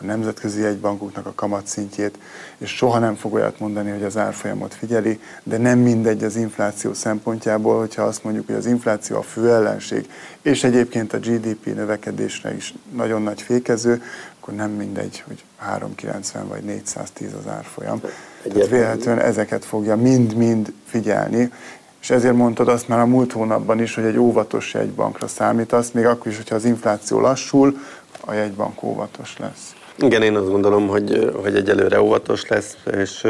a 0.02 0.06
nemzetközi 0.06 0.60
jegybankoknak 0.60 1.26
a 1.26 1.32
kamatszintjét, 1.34 2.18
és 2.58 2.70
soha 2.70 2.98
nem 2.98 3.14
fog 3.14 3.32
olyat 3.32 3.58
mondani, 3.58 3.90
hogy 3.90 4.02
az 4.02 4.16
árfolyamot 4.16 4.74
figyeli, 4.74 5.20
de 5.42 5.56
nem 5.58 5.78
mindegy 5.78 6.24
az 6.24 6.36
infláció 6.36 6.92
szempontjából, 6.92 7.78
hogyha 7.78 8.02
azt 8.02 8.24
mondjuk, 8.24 8.46
hogy 8.46 8.54
az 8.54 8.66
infláció 8.66 9.16
a 9.16 9.22
fő 9.22 9.50
ellenség, 9.50 10.08
és 10.42 10.64
egyébként 10.64 11.12
a 11.12 11.18
GDP 11.18 11.74
növekedésre 11.74 12.54
is 12.54 12.74
nagyon 12.94 13.22
nagy 13.22 13.42
fékező, 13.42 14.02
akkor 14.40 14.54
nem 14.54 14.70
mindegy, 14.70 15.22
hogy 15.26 15.44
390 15.56 16.48
vagy 16.48 16.62
410 16.62 17.28
az 17.38 17.50
árfolyam. 17.50 18.00
Tehát 18.42 18.68
véletlenül 18.68 19.22
ezeket 19.22 19.64
fogja 19.64 19.96
mind-mind 19.96 20.72
figyelni, 20.86 21.52
és 22.00 22.10
ezért 22.10 22.34
mondtad 22.34 22.68
azt 22.68 22.88
már 22.88 22.98
a 22.98 23.06
múlt 23.06 23.32
hónapban 23.32 23.80
is, 23.80 23.94
hogy 23.94 24.04
egy 24.04 24.18
óvatos 24.18 24.74
jegybankra 24.74 25.26
számítasz, 25.26 25.90
még 25.90 26.06
akkor 26.06 26.26
is, 26.26 26.36
hogyha 26.36 26.54
az 26.54 26.64
infláció 26.64 27.20
lassul, 27.20 27.78
a 28.20 28.32
jegybank 28.32 28.82
óvatos 28.82 29.36
lesz. 29.38 29.74
Igen, 30.02 30.22
én 30.22 30.36
azt 30.36 30.50
gondolom, 30.50 30.88
hogy, 30.88 31.30
hogy 31.42 31.56
egyelőre 31.56 32.00
óvatos 32.00 32.46
lesz, 32.46 32.76
és 32.96 33.26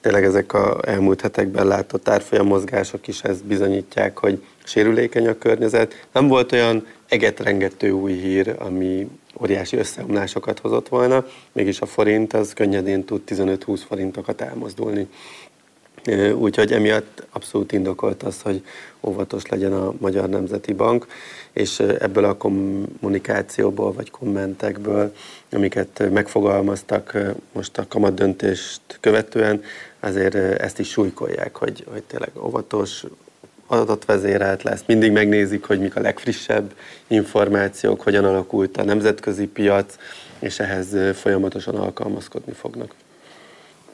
tényleg 0.00 0.24
ezek 0.24 0.52
a 0.52 0.80
elmúlt 0.86 1.20
hetekben 1.20 1.66
látott 1.66 2.08
árfolyam 2.08 2.46
mozgások 2.46 3.08
is 3.08 3.22
ezt 3.22 3.44
bizonyítják, 3.44 4.18
hogy 4.18 4.44
sérülékeny 4.64 5.28
a 5.28 5.38
környezet. 5.38 6.06
Nem 6.12 6.28
volt 6.28 6.52
olyan 6.52 6.86
egetrengető 7.08 7.90
új 7.90 8.12
hír, 8.12 8.54
ami 8.58 9.08
óriási 9.42 9.76
összeomlásokat 9.76 10.58
hozott 10.58 10.88
volna, 10.88 11.26
mégis 11.52 11.80
a 11.80 11.86
forint 11.86 12.32
az 12.32 12.52
könnyedén 12.52 13.04
tud 13.04 13.22
15-20 13.26 13.80
forintokat 13.88 14.40
elmozdulni. 14.40 15.08
Úgyhogy 16.34 16.72
emiatt 16.72 17.26
abszolút 17.30 17.72
indokolt 17.72 18.22
az, 18.22 18.42
hogy 18.42 18.64
óvatos 19.00 19.46
legyen 19.46 19.72
a 19.72 19.92
Magyar 19.98 20.28
Nemzeti 20.28 20.72
Bank, 20.72 21.06
és 21.52 21.78
ebből 21.78 22.24
a 22.24 22.36
kommunikációból 22.36 23.92
vagy 23.92 24.10
kommentekből, 24.10 25.14
amiket 25.52 26.10
megfogalmaztak 26.10 27.18
most 27.52 27.78
a 27.78 27.86
kamat 27.88 28.14
döntést 28.14 28.80
követően, 29.00 29.62
azért 30.00 30.34
ezt 30.34 30.78
is 30.78 30.88
súlykolják, 30.88 31.56
hogy, 31.56 31.84
hogy 31.90 32.02
tényleg 32.02 32.30
óvatos, 32.42 33.04
adatvezérelt 33.66 34.62
lesz, 34.62 34.82
mindig 34.86 35.12
megnézik, 35.12 35.64
hogy 35.64 35.80
mik 35.80 35.96
a 35.96 36.00
legfrissebb 36.00 36.74
információk, 37.06 38.00
hogyan 38.00 38.24
alakult 38.24 38.76
a 38.76 38.84
nemzetközi 38.84 39.46
piac, 39.46 39.96
és 40.38 40.58
ehhez 40.58 40.96
folyamatosan 41.14 41.74
alkalmazkodni 41.74 42.52
fognak. 42.52 42.94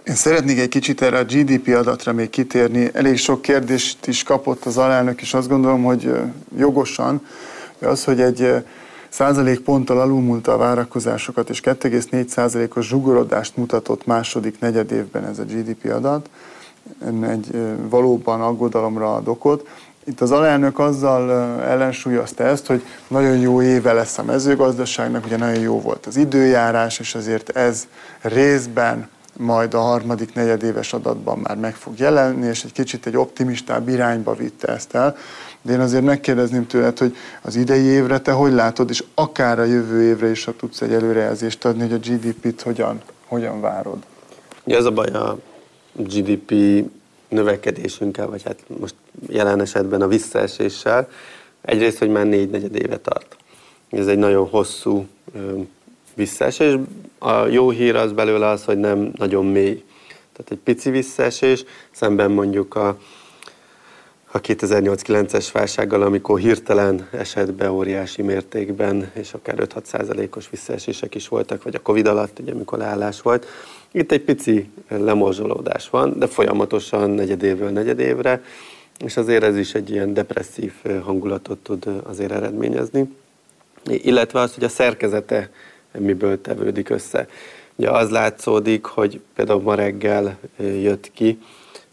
Én 0.07 0.15
szeretnék 0.15 0.59
egy 0.59 0.69
kicsit 0.69 1.03
erre 1.03 1.19
a 1.19 1.25
GDP 1.25 1.69
adatra 1.69 2.13
még 2.13 2.31
kitérni. 2.31 2.91
Elég 2.93 3.17
sok 3.17 3.43
kérdést 3.43 4.07
is 4.07 4.23
kapott 4.23 4.65
az 4.65 4.79
alelnök, 4.79 5.21
és 5.21 5.35
azt 5.35 5.49
gondolom, 5.49 5.83
hogy 5.83 6.13
jogosan, 6.57 7.27
az, 7.81 8.05
hogy 8.05 8.21
egy 8.21 8.53
százalékponttal 9.09 10.01
alulmúlta 10.01 10.53
a 10.53 10.57
várakozásokat, 10.57 11.51
és 11.51 11.61
2,4 11.61 12.27
százalékos 12.27 12.87
zsugorodást 12.87 13.57
mutatott 13.57 14.07
második 14.07 14.61
negyed 14.61 14.93
évben 14.93 15.25
ez 15.25 15.39
a 15.39 15.45
GDP 15.45 15.93
adat, 15.93 16.31
egy 17.23 17.77
valóban 17.89 18.41
aggodalomra 18.41 19.15
ad 19.15 19.29
okot. 19.29 19.69
Itt 20.05 20.21
az 20.21 20.31
alelnök 20.31 20.79
azzal 20.79 21.31
ellensúlyozta 21.63 22.45
ezt, 22.45 22.67
hogy 22.67 22.83
nagyon 23.09 23.37
jó 23.37 23.63
éve 23.63 23.93
lesz 23.93 24.19
a 24.19 24.23
mezőgazdaságnak, 24.23 25.25
ugye 25.25 25.37
nagyon 25.37 25.61
jó 25.61 25.81
volt 25.81 26.07
az 26.07 26.17
időjárás, 26.17 26.99
és 26.99 27.15
azért 27.15 27.57
ez 27.57 27.87
részben 28.21 29.09
majd 29.39 29.75
a 29.75 29.81
harmadik 29.81 30.35
negyedéves 30.35 30.93
adatban 30.93 31.39
már 31.39 31.57
meg 31.57 31.75
fog 31.75 31.99
jelenni, 31.99 32.47
és 32.47 32.65
egy 32.65 32.73
kicsit 32.73 33.07
egy 33.07 33.17
optimistább 33.17 33.89
irányba 33.89 34.35
vitte 34.35 34.69
ezt 34.69 34.95
el. 34.95 35.17
De 35.63 35.73
én 35.73 35.81
azért 35.81 36.05
megkérdezném 36.05 36.67
tőled, 36.67 36.99
hogy 36.99 37.17
az 37.43 37.57
idei 37.57 37.83
évre 37.83 38.19
te 38.19 38.33
hogy 38.33 38.53
látod, 38.53 38.91
és 38.91 39.05
akár 39.15 39.59
a 39.59 39.65
jövő 39.65 40.03
évre 40.03 40.31
is, 40.31 40.45
ha 40.45 40.57
tudsz 40.57 40.81
egy 40.81 40.93
előrejelzést 40.93 41.65
adni, 41.65 41.81
hogy 41.81 41.93
a 41.93 41.99
GDP-t 41.99 42.63
hogyan, 42.63 43.01
hogyan 43.27 43.61
várod? 43.61 43.99
Ja, 44.65 44.77
ez 44.77 44.85
a 44.85 44.91
baj 44.91 45.09
a 45.09 45.39
GDP 45.93 46.53
növekedésünkkel, 47.29 48.27
vagy 48.27 48.43
hát 48.43 48.59
most 48.81 48.95
jelen 49.29 49.61
esetben 49.61 50.03
a 50.03 50.07
visszaeséssel, 50.07 51.09
egyrészt, 51.61 51.99
hogy 51.99 52.09
már 52.09 52.27
négy 52.27 52.51
negyed 52.51 52.75
éve 52.75 52.97
tart. 52.97 53.37
Ez 53.91 54.07
egy 54.07 54.19
nagyon 54.19 54.49
hosszú 54.49 55.07
visszaesés. 56.17 56.75
A 57.19 57.47
jó 57.47 57.71
hír 57.71 57.97
az 57.97 58.13
belőle 58.13 58.47
az, 58.47 58.65
hogy 58.65 58.79
nem 58.79 59.11
nagyon 59.17 59.47
mély. 59.47 59.85
Tehát 60.33 60.51
egy 60.51 60.59
pici 60.59 60.91
visszaesés, 60.91 61.65
szemben 61.91 62.31
mondjuk 62.31 62.75
a, 62.75 62.99
a 64.31 64.41
2008-9-es 64.41 65.49
válsággal, 65.53 66.03
amikor 66.03 66.39
hirtelen 66.39 67.09
esett 67.13 67.53
be 67.53 67.71
óriási 67.71 68.23
mértékben, 68.23 69.11
és 69.15 69.33
akár 69.33 69.57
5-6 69.59 69.85
százalékos 69.85 70.51
visszaesések 70.51 71.15
is 71.15 71.29
voltak, 71.29 71.63
vagy 71.63 71.75
a 71.75 71.83
Covid 71.83 72.07
alatt, 72.07 72.39
ugye, 72.39 72.53
amikor 72.53 72.79
leállás 72.79 73.23
volt. 73.23 73.47
Itt 73.91 74.13
egy 74.13 74.23
pici 74.23 74.71
lemorzsolódás 74.89 75.91
van, 75.91 76.19
de 76.19 76.27
folyamatosan 76.27 77.11
negyedévről 77.11 77.71
negyedévre, 77.71 78.43
és 79.05 79.17
azért 79.17 79.43
ez 79.43 79.57
is 79.57 79.75
egy 79.75 79.91
ilyen 79.91 80.15
depresszív 80.15 80.73
hangulatot 81.03 81.59
tud 81.59 81.87
azért 82.03 82.33
eredményezni. 82.33 83.09
Illetve 83.85 84.41
az, 84.41 84.55
hogy 84.55 84.65
a 84.65 84.69
szerkezete 84.69 85.51
miből 85.99 86.41
tevődik 86.41 86.89
össze. 86.89 87.29
Ugye 87.75 87.91
az 87.91 88.11
látszódik, 88.11 88.85
hogy 88.85 89.21
például 89.35 89.63
ma 89.63 89.75
reggel 89.75 90.39
jött 90.59 91.11
ki 91.13 91.39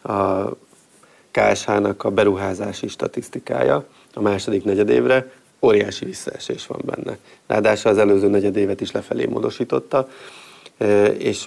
a 0.04 0.50
KSH-nak 1.32 2.04
a 2.04 2.10
beruházási 2.12 2.88
statisztikája 2.88 3.86
a 4.14 4.22
második 4.22 4.64
negyedévre, 4.64 5.32
óriási 5.62 6.06
visszaesés 6.06 6.68
van 6.68 6.82
benne. 6.86 7.18
Ráadásul 7.48 7.92
az 7.92 7.98
előző 7.98 8.28
negyedévet 8.28 8.82
is 8.82 8.92
lefelé 8.92 9.26
módosította, 9.26 10.10
és 11.18 11.46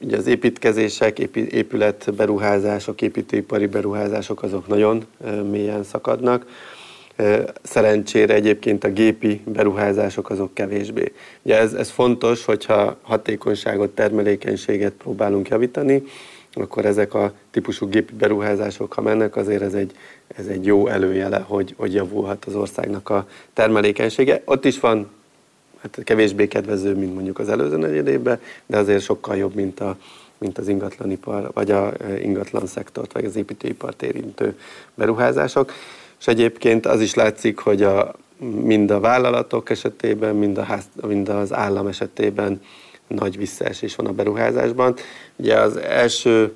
ugye 0.00 0.16
az 0.16 0.26
építkezések, 0.26 1.18
épület 1.34 2.14
beruházások, 2.14 3.02
építőipari 3.02 3.66
beruházások 3.66 4.42
azok 4.42 4.66
nagyon 4.66 5.06
mélyen 5.50 5.82
szakadnak. 5.82 6.46
Szerencsére 7.62 8.34
egyébként 8.34 8.84
a 8.84 8.88
gépi 8.88 9.40
beruházások 9.44 10.30
azok 10.30 10.54
kevésbé. 10.54 11.12
Ugye 11.42 11.58
ez, 11.58 11.72
ez 11.72 11.90
fontos, 11.90 12.44
hogyha 12.44 12.96
hatékonyságot, 13.02 13.90
termelékenységet 13.90 14.92
próbálunk 14.92 15.48
javítani, 15.48 16.02
akkor 16.52 16.84
ezek 16.84 17.14
a 17.14 17.32
típusú 17.50 17.88
gépi 17.88 18.12
beruházások, 18.12 18.92
ha 18.92 19.00
mennek, 19.00 19.36
azért 19.36 19.62
ez 19.62 19.74
egy, 19.74 19.92
ez 20.36 20.46
egy 20.46 20.66
jó 20.66 20.86
előjele, 20.86 21.38
hogy, 21.38 21.74
hogy 21.76 21.94
javulhat 21.94 22.44
az 22.44 22.54
országnak 22.54 23.10
a 23.10 23.28
termelékenysége. 23.52 24.42
Ott 24.44 24.64
is 24.64 24.80
van 24.80 25.10
hát 25.80 26.00
kevésbé 26.04 26.48
kedvező, 26.48 26.94
mint 26.94 27.14
mondjuk 27.14 27.38
az 27.38 27.48
előző 27.48 27.76
negyedében, 27.76 28.40
de 28.66 28.76
azért 28.76 29.02
sokkal 29.02 29.36
jobb, 29.36 29.54
mint, 29.54 29.80
a, 29.80 29.96
mint 30.38 30.58
az 30.58 30.68
ingatlanipar, 30.68 31.50
vagy 31.54 31.70
a 31.70 31.92
ingatlan 32.22 32.66
szektort, 32.66 33.12
vagy 33.12 33.24
az 33.24 33.36
építőipart 33.36 34.02
érintő 34.02 34.58
beruházások. 34.94 35.72
És 36.20 36.26
egyébként 36.26 36.86
az 36.86 37.00
is 37.00 37.14
látszik, 37.14 37.58
hogy 37.58 37.82
a, 37.82 38.14
mind 38.38 38.90
a 38.90 39.00
vállalatok 39.00 39.70
esetében, 39.70 40.34
mind, 40.34 40.58
a 40.58 40.62
ház, 40.62 40.84
mind 41.06 41.28
az 41.28 41.52
állam 41.52 41.86
esetében 41.86 42.60
nagy 43.06 43.36
visszaesés 43.36 43.94
van 43.94 44.06
a 44.06 44.12
beruházásban. 44.12 44.94
Ugye 45.36 45.58
az 45.58 45.76
első 45.76 46.52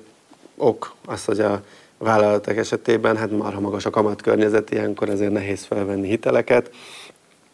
ok 0.57 0.95
az, 1.05 1.25
hogy 1.25 1.39
a 1.39 1.63
vállalatok 1.97 2.57
esetében 2.57 3.17
hát 3.17 3.31
marha 3.31 3.59
magas 3.59 3.85
a 3.85 3.89
kamatkörnyezet, 3.89 4.71
ilyenkor 4.71 5.09
ezért 5.09 5.31
nehéz 5.31 5.63
felvenni 5.63 6.07
hiteleket. 6.07 6.71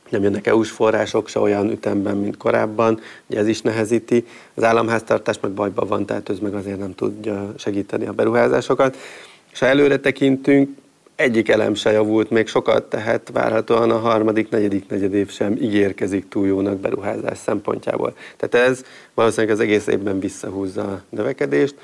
Nem 0.10 0.24
jönnek 0.24 0.48
EU-s 0.48 0.72
források 0.72 1.28
se 1.28 1.39
olyan 1.39 1.72
ütemben, 1.72 2.17
mint 2.17 2.38
korábban, 2.38 3.00
ugye 3.30 3.39
ez 3.39 3.48
is 3.48 3.62
nehezíti. 3.62 4.26
Az 4.54 4.63
államháztartás 4.63 5.39
meg 5.39 5.52
bajban 5.52 5.88
van, 5.88 6.06
tehát 6.06 6.30
ez 6.30 6.39
meg 6.39 6.54
azért 6.54 6.80
nem 6.80 6.95
tudja 6.95 7.54
segíteni 7.58 8.06
a 8.06 8.12
beruházásokat. 8.12 8.98
És 9.52 9.60
ha 9.60 9.65
előre 9.65 10.00
tekintünk, 10.00 10.78
egyik 11.19 11.49
elem 11.49 11.73
se 11.73 11.91
javult 11.91 12.29
még 12.29 12.47
sokat, 12.47 12.84
tehát 12.84 13.29
várhatóan 13.34 13.91
a 13.91 13.97
harmadik, 13.97 14.49
negyedik 14.49 14.89
negyedév 14.89 15.32
sem 15.32 15.55
ígérkezik 15.62 16.27
túl 16.27 16.47
jónak 16.47 16.77
beruházás 16.77 17.38
szempontjából. 17.38 18.15
Tehát 18.38 18.69
ez 18.69 18.84
valószínűleg 19.13 19.55
az 19.55 19.62
egész 19.62 19.88
évben 19.88 20.19
visszahúzza 20.19 20.82
a 20.82 21.01
növekedést. 21.10 21.75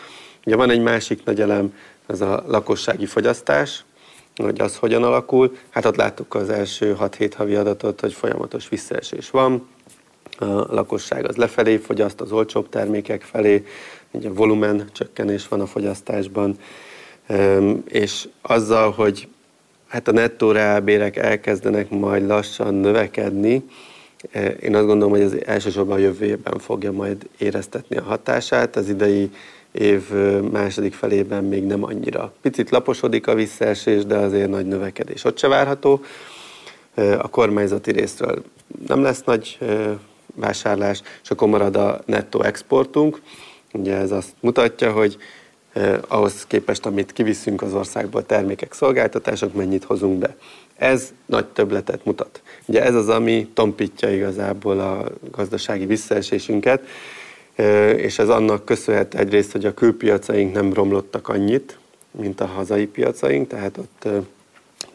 Ugye 0.45 0.55
van 0.55 0.69
egy 0.69 0.81
másik 0.81 1.23
nagy 1.23 1.41
elem, 1.41 1.73
az 2.05 2.21
a 2.21 2.43
lakossági 2.47 3.05
fogyasztás, 3.05 3.85
hogy 4.35 4.61
az 4.61 4.77
hogyan 4.77 5.03
alakul. 5.03 5.55
Hát 5.69 5.85
ott 5.85 5.95
láttuk 5.95 6.33
az 6.33 6.49
első 6.49 6.97
6-7 7.01 7.31
havi 7.35 7.55
adatot, 7.55 7.99
hogy 8.01 8.13
folyamatos 8.13 8.69
visszaesés 8.69 9.29
van. 9.29 9.67
A 10.37 10.45
lakosság 10.73 11.27
az 11.27 11.35
lefelé 11.35 11.77
fogyaszt, 11.77 12.21
az 12.21 12.31
olcsóbb 12.31 12.69
termékek 12.69 13.21
felé, 13.21 13.65
ugye 14.11 14.29
volumen 14.29 14.89
csökkenés 14.91 15.47
van 15.47 15.61
a 15.61 15.65
fogyasztásban, 15.65 16.57
és 17.87 18.27
azzal, 18.41 18.91
hogy 18.91 19.27
hát 19.87 20.07
a 20.07 20.11
nettó 20.11 20.51
reálbérek 20.51 21.15
elkezdenek 21.15 21.89
majd 21.89 22.27
lassan 22.27 22.73
növekedni, 22.73 23.63
én 24.61 24.75
azt 24.75 24.85
gondolom, 24.85 25.09
hogy 25.09 25.21
ez 25.21 25.33
elsősorban 25.45 25.95
a 25.95 25.99
jövő 25.99 26.25
évben 26.25 26.59
fogja 26.59 26.91
majd 26.91 27.27
éreztetni 27.37 27.97
a 27.97 28.03
hatását. 28.03 28.75
Az 28.75 28.89
idei 28.89 29.29
év 29.71 30.09
második 30.51 30.93
felében 30.93 31.43
még 31.43 31.63
nem 31.63 31.83
annyira. 31.83 32.33
Picit 32.41 32.69
laposodik 32.69 33.27
a 33.27 33.33
visszaesés, 33.33 34.05
de 34.05 34.17
azért 34.17 34.49
nagy 34.49 34.65
növekedés 34.65 35.23
ott 35.23 35.37
se 35.37 35.47
várható. 35.47 36.01
A 36.95 37.27
kormányzati 37.27 37.91
részről 37.91 38.43
nem 38.87 39.01
lesz 39.01 39.23
nagy 39.23 39.57
vásárlás, 40.35 41.01
és 41.23 41.29
akkor 41.29 41.47
marad 41.47 41.75
a 41.75 42.01
nettó 42.05 42.41
exportunk. 42.41 43.21
Ugye 43.73 43.95
ez 43.95 44.11
azt 44.11 44.33
mutatja, 44.39 44.91
hogy 44.91 45.17
eh, 45.75 45.97
ahhoz 46.07 46.45
képest, 46.47 46.85
amit 46.85 47.13
kiviszünk 47.13 47.61
az 47.61 47.73
országból, 47.73 48.25
termékek, 48.25 48.73
szolgáltatások, 48.73 49.53
mennyit 49.53 49.83
hozunk 49.83 50.19
be. 50.19 50.35
Ez 50.77 51.13
nagy 51.25 51.45
többletet 51.45 52.05
mutat. 52.05 52.41
Ugye 52.65 52.83
ez 52.83 52.95
az, 52.95 53.09
ami 53.09 53.47
tompítja 53.53 54.11
igazából 54.11 54.79
a 54.79 55.03
gazdasági 55.31 55.85
visszaesésünket, 55.85 56.81
és 57.95 58.19
ez 58.19 58.29
annak 58.29 58.65
köszönhet 58.65 59.15
egyrészt, 59.15 59.51
hogy 59.51 59.65
a 59.65 59.73
külpiacaink 59.73 60.53
nem 60.53 60.73
romlottak 60.73 61.27
annyit, 61.27 61.77
mint 62.11 62.41
a 62.41 62.45
hazai 62.45 62.85
piacaink, 62.85 63.47
tehát 63.47 63.77
ott 63.77 64.07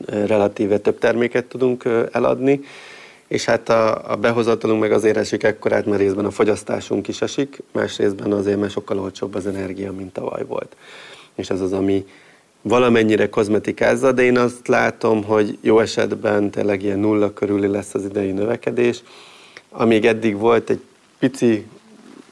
relatíve 0.07 0.79
több 0.79 0.99
terméket 0.99 1.45
tudunk 1.45 1.85
eladni, 2.13 2.61
és 3.31 3.45
hát 3.45 3.69
a, 3.69 4.11
a 4.11 4.17
behozatalunk 4.17 4.81
meg 4.81 4.93
azért 4.93 5.17
esik 5.17 5.43
ekkorát, 5.43 5.87
mert 5.87 6.01
részben 6.01 6.25
a 6.25 6.31
fogyasztásunk 6.31 7.09
is 7.09 7.23
esik, 7.23 7.63
más 7.73 7.97
részben 7.97 8.33
azért, 8.33 8.61
mert 8.61 8.73
sokkal 8.73 8.99
olcsóbb 8.99 9.35
az 9.35 9.47
energia, 9.47 9.93
mint 9.93 10.13
tavaly 10.13 10.45
volt. 10.45 10.77
És 11.35 11.51
ez 11.51 11.61
az, 11.61 11.73
ami 11.73 12.07
valamennyire 12.63 13.29
kozmetikázza, 13.29 14.13
de 14.13 14.23
én 14.23 14.39
azt 14.39 14.69
látom, 14.69 15.25
hogy 15.25 15.59
jó 15.61 15.79
esetben 15.81 16.51
tényleg 16.51 16.83
ilyen 16.83 16.99
nulla 16.99 17.33
körüli 17.33 17.67
lesz 17.67 17.95
az 17.95 18.05
idei 18.05 18.33
növekedés. 18.33 19.03
Amíg 19.69 20.05
eddig 20.05 20.37
volt 20.37 20.71
egy 20.71 20.81
pici 21.19 21.67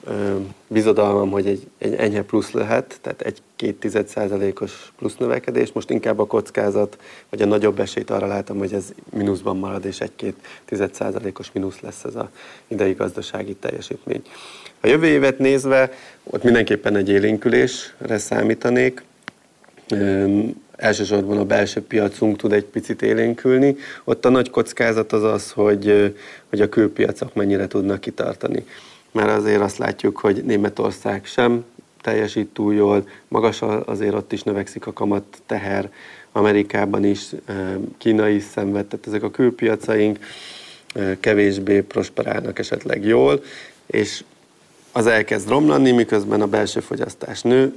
ö, 0.04 0.36
bizodalmam, 0.66 1.30
hogy 1.30 1.46
egy, 1.46 1.66
egy 1.78 1.94
enyhe 1.94 2.22
plusz 2.22 2.50
lehet, 2.50 2.98
tehát 3.00 3.20
egy 3.20 3.42
2%-os 3.58 4.92
plusz 4.98 5.16
növekedés 5.16 5.72
most 5.72 5.90
inkább 5.90 6.18
a 6.18 6.26
kockázat, 6.26 6.98
vagy 7.30 7.42
a 7.42 7.46
nagyobb 7.46 7.80
esélyt 7.80 8.10
arra 8.10 8.26
látom, 8.26 8.58
hogy 8.58 8.72
ez 8.72 8.84
mínuszban 9.10 9.56
marad, 9.56 9.84
és 9.84 9.98
1-2%-os 10.70 11.52
mínusz 11.52 11.80
lesz 11.80 12.04
ez 12.04 12.14
a 12.14 12.30
idei 12.68 12.92
gazdasági 12.92 13.54
teljesítmény. 13.54 14.22
A 14.80 14.86
jövő 14.86 15.06
évet 15.06 15.38
nézve, 15.38 15.92
ott 16.24 16.42
mindenképpen 16.42 16.96
egy 16.96 17.08
élénkülésre 17.08 18.18
számítanék. 18.18 19.02
Um, 19.90 20.66
elsősorban 20.76 21.38
a 21.38 21.44
belső 21.44 21.82
piacunk 21.82 22.36
tud 22.36 22.52
egy 22.52 22.64
picit 22.64 23.02
élénkülni. 23.02 23.76
Ott 24.04 24.24
a 24.24 24.28
nagy 24.28 24.50
kockázat 24.50 25.12
az 25.12 25.22
az, 25.22 25.50
hogy, 25.50 26.14
hogy 26.48 26.60
a 26.60 26.68
külpiacok 26.68 27.34
mennyire 27.34 27.66
tudnak 27.66 28.00
kitartani. 28.00 28.64
Mert 29.12 29.28
azért 29.28 29.60
azt 29.60 29.78
látjuk, 29.78 30.18
hogy 30.18 30.44
Németország 30.44 31.24
sem 31.24 31.64
teljesít 32.08 32.46
túl 32.46 32.74
jól, 32.74 33.08
magas 33.28 33.62
azért 33.84 34.14
ott 34.14 34.32
is 34.32 34.42
növekszik 34.42 34.86
a 34.86 34.92
kamat 34.92 35.24
teher, 35.46 35.90
Amerikában 36.32 37.04
is, 37.04 37.26
Kína 37.98 38.28
is 38.28 38.42
szenved, 38.42 38.86
tehát 38.86 39.06
ezek 39.06 39.22
a 39.22 39.30
külpiacaink 39.30 40.18
kevésbé 41.20 41.80
prosperálnak 41.80 42.58
esetleg 42.58 43.04
jól, 43.04 43.42
és 43.86 44.24
az 44.92 45.06
elkezd 45.06 45.48
romlani, 45.48 45.90
miközben 45.90 46.40
a 46.40 46.46
belső 46.46 46.80
fogyasztás 46.80 47.42
nő, 47.42 47.72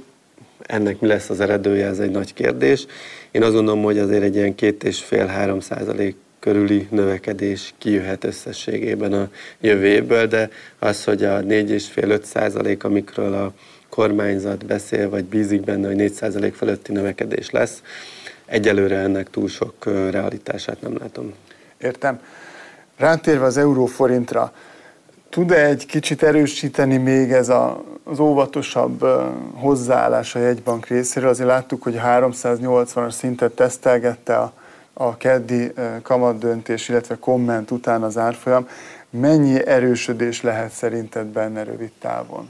ennek 0.58 1.00
mi 1.00 1.06
lesz 1.06 1.30
az 1.30 1.40
eredője, 1.40 1.86
ez 1.86 1.98
egy 1.98 2.10
nagy 2.10 2.34
kérdés. 2.34 2.86
Én 3.30 3.42
azt 3.42 3.54
gondolom, 3.54 3.82
hogy 3.82 3.98
azért 3.98 4.22
egy 4.22 4.34
ilyen 4.34 4.54
két 4.54 4.84
és 4.84 5.00
fél 5.00 5.26
három 5.26 5.60
százalék 5.60 6.16
körüli 6.38 6.86
növekedés 6.90 7.74
kijöhet 7.78 8.24
összességében 8.24 9.12
a 9.12 9.28
jövő 9.60 9.86
évből, 9.86 10.26
de 10.26 10.50
az, 10.78 11.04
hogy 11.04 11.24
a 11.24 11.40
4,5-5 11.40 12.22
százalék, 12.22 12.84
amikről 12.84 13.34
a 13.34 13.52
kormányzat 13.94 14.66
beszél, 14.66 15.08
vagy 15.10 15.24
bízik 15.24 15.60
benne, 15.60 15.86
hogy 15.86 15.96
4 15.96 16.12
százalék 16.12 16.54
feletti 16.54 16.92
növekedés 16.92 17.50
lesz, 17.50 17.82
egyelőre 18.44 18.96
ennek 18.96 19.30
túl 19.30 19.48
sok 19.48 19.74
realitását 20.10 20.80
nem 20.80 20.96
látom. 20.98 21.32
Értem. 21.78 22.20
Rátérve 22.96 23.44
az 23.44 23.56
euróforintra, 23.56 24.52
tud-e 25.28 25.64
egy 25.64 25.86
kicsit 25.86 26.22
erősíteni 26.22 26.96
még 26.96 27.32
ez 27.32 27.48
a, 27.48 27.84
az 28.04 28.18
óvatosabb 28.18 29.04
hozzáállás 29.54 30.34
a 30.34 30.38
jegybank 30.38 30.86
részéről? 30.86 31.28
Azért 31.28 31.48
láttuk, 31.48 31.82
hogy 31.82 32.00
380-as 32.04 33.10
szintet 33.10 33.52
tesztelgette 33.52 34.36
a, 34.36 34.52
a 34.92 35.16
keddi 35.16 35.72
kamatdöntés, 36.02 36.88
illetve 36.88 37.16
komment 37.18 37.70
után 37.70 38.02
az 38.02 38.18
árfolyam. 38.18 38.68
Mennyi 39.10 39.66
erősödés 39.66 40.42
lehet 40.42 40.72
szerinted 40.72 41.26
benne 41.26 41.62
rövid 41.62 41.92
távon? 42.00 42.48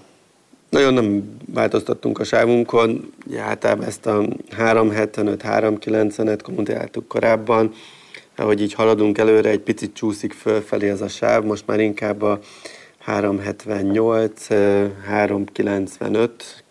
Nagyon 0.73 0.95
nem 0.95 1.37
változtattunk 1.55 2.19
a 2.19 2.25
sávunkon, 2.25 3.13
általában 3.39 3.85
ezt 3.85 4.07
a 4.07 4.25
375-390-et 4.59 6.39
kommentáltuk 6.43 7.09
korábban, 7.09 7.73
ahogy 8.37 8.61
így 8.63 8.73
haladunk 8.73 9.19
előre, 9.19 9.51
egy 9.51 9.61
picit 9.61 9.95
csúszik 9.95 10.33
fölfelé 10.33 10.89
ez 10.89 11.01
a 11.01 11.09
sáv, 11.09 11.45
most 11.45 11.67
már 11.67 11.81
inkább 11.81 12.23
a 12.23 12.39
378, 12.99 14.47
395, 15.07 16.65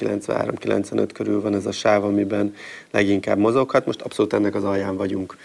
93-95 0.00 1.08
körül 1.12 1.40
van 1.40 1.54
ez 1.54 1.66
a 1.66 1.72
sáv, 1.72 2.04
amiben 2.04 2.54
leginkább 2.90 3.38
mozoghat. 3.38 3.86
Most 3.86 4.00
abszolút 4.00 4.32
ennek 4.32 4.54
az 4.54 4.64
alján 4.64 4.96
vagyunk. 4.96 5.36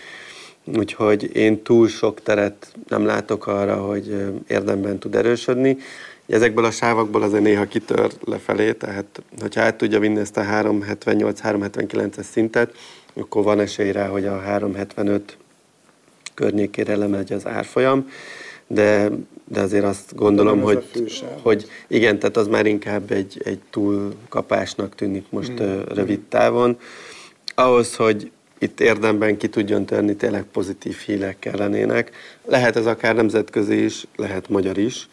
Úgyhogy 0.77 1.35
én 1.35 1.63
túl 1.63 1.87
sok 1.87 2.21
teret 2.21 2.73
nem 2.87 3.05
látok 3.05 3.47
arra, 3.47 3.75
hogy 3.75 4.33
érdemben 4.47 4.99
tud 4.99 5.15
erősödni. 5.15 5.77
Ezekből 6.27 6.65
a 6.65 6.71
sávokból 6.71 7.21
azért 7.21 7.43
néha 7.43 7.65
kitör 7.65 8.11
lefelé, 8.23 8.73
tehát 8.73 9.21
hogyha 9.41 9.61
át 9.61 9.75
tudja 9.75 9.99
vinni 9.99 10.19
ezt 10.19 10.37
a 10.37 10.41
378-379-es 10.41 12.23
szintet, 12.31 12.75
akkor 13.13 13.43
van 13.43 13.59
esély 13.59 13.91
rá, 13.91 14.07
hogy 14.07 14.25
a 14.25 14.39
375 14.39 15.37
környékére 16.33 16.95
lemegy 16.95 17.33
az 17.33 17.47
árfolyam, 17.47 18.09
de, 18.67 19.09
de 19.47 19.61
azért 19.61 19.83
azt 19.83 20.15
gondolom, 20.15 20.61
hogy, 20.61 20.83
hogy 21.41 21.69
igen, 21.87 22.19
tehát 22.19 22.37
az 22.37 22.47
már 22.47 22.65
inkább 22.65 23.11
egy, 23.11 23.41
egy 23.43 23.59
túlkapásnak 23.69 24.95
tűnik 24.95 25.25
most 25.29 25.57
hmm. 25.57 25.83
rövid 25.87 26.19
távon. 26.19 26.77
Ahhoz, 27.55 27.95
hogy 27.95 28.31
itt 28.59 28.79
érdemben 28.79 29.37
ki 29.37 29.47
tudjon 29.47 29.85
törni, 29.85 30.15
tényleg 30.15 30.43
pozitív 30.43 30.95
hírek 30.95 31.39
kellenének. 31.39 32.11
Lehet 32.45 32.75
ez 32.75 32.85
akár 32.85 33.15
nemzetközi 33.15 33.83
is, 33.83 34.07
lehet 34.15 34.49
magyar 34.49 34.77
is. 34.77 35.09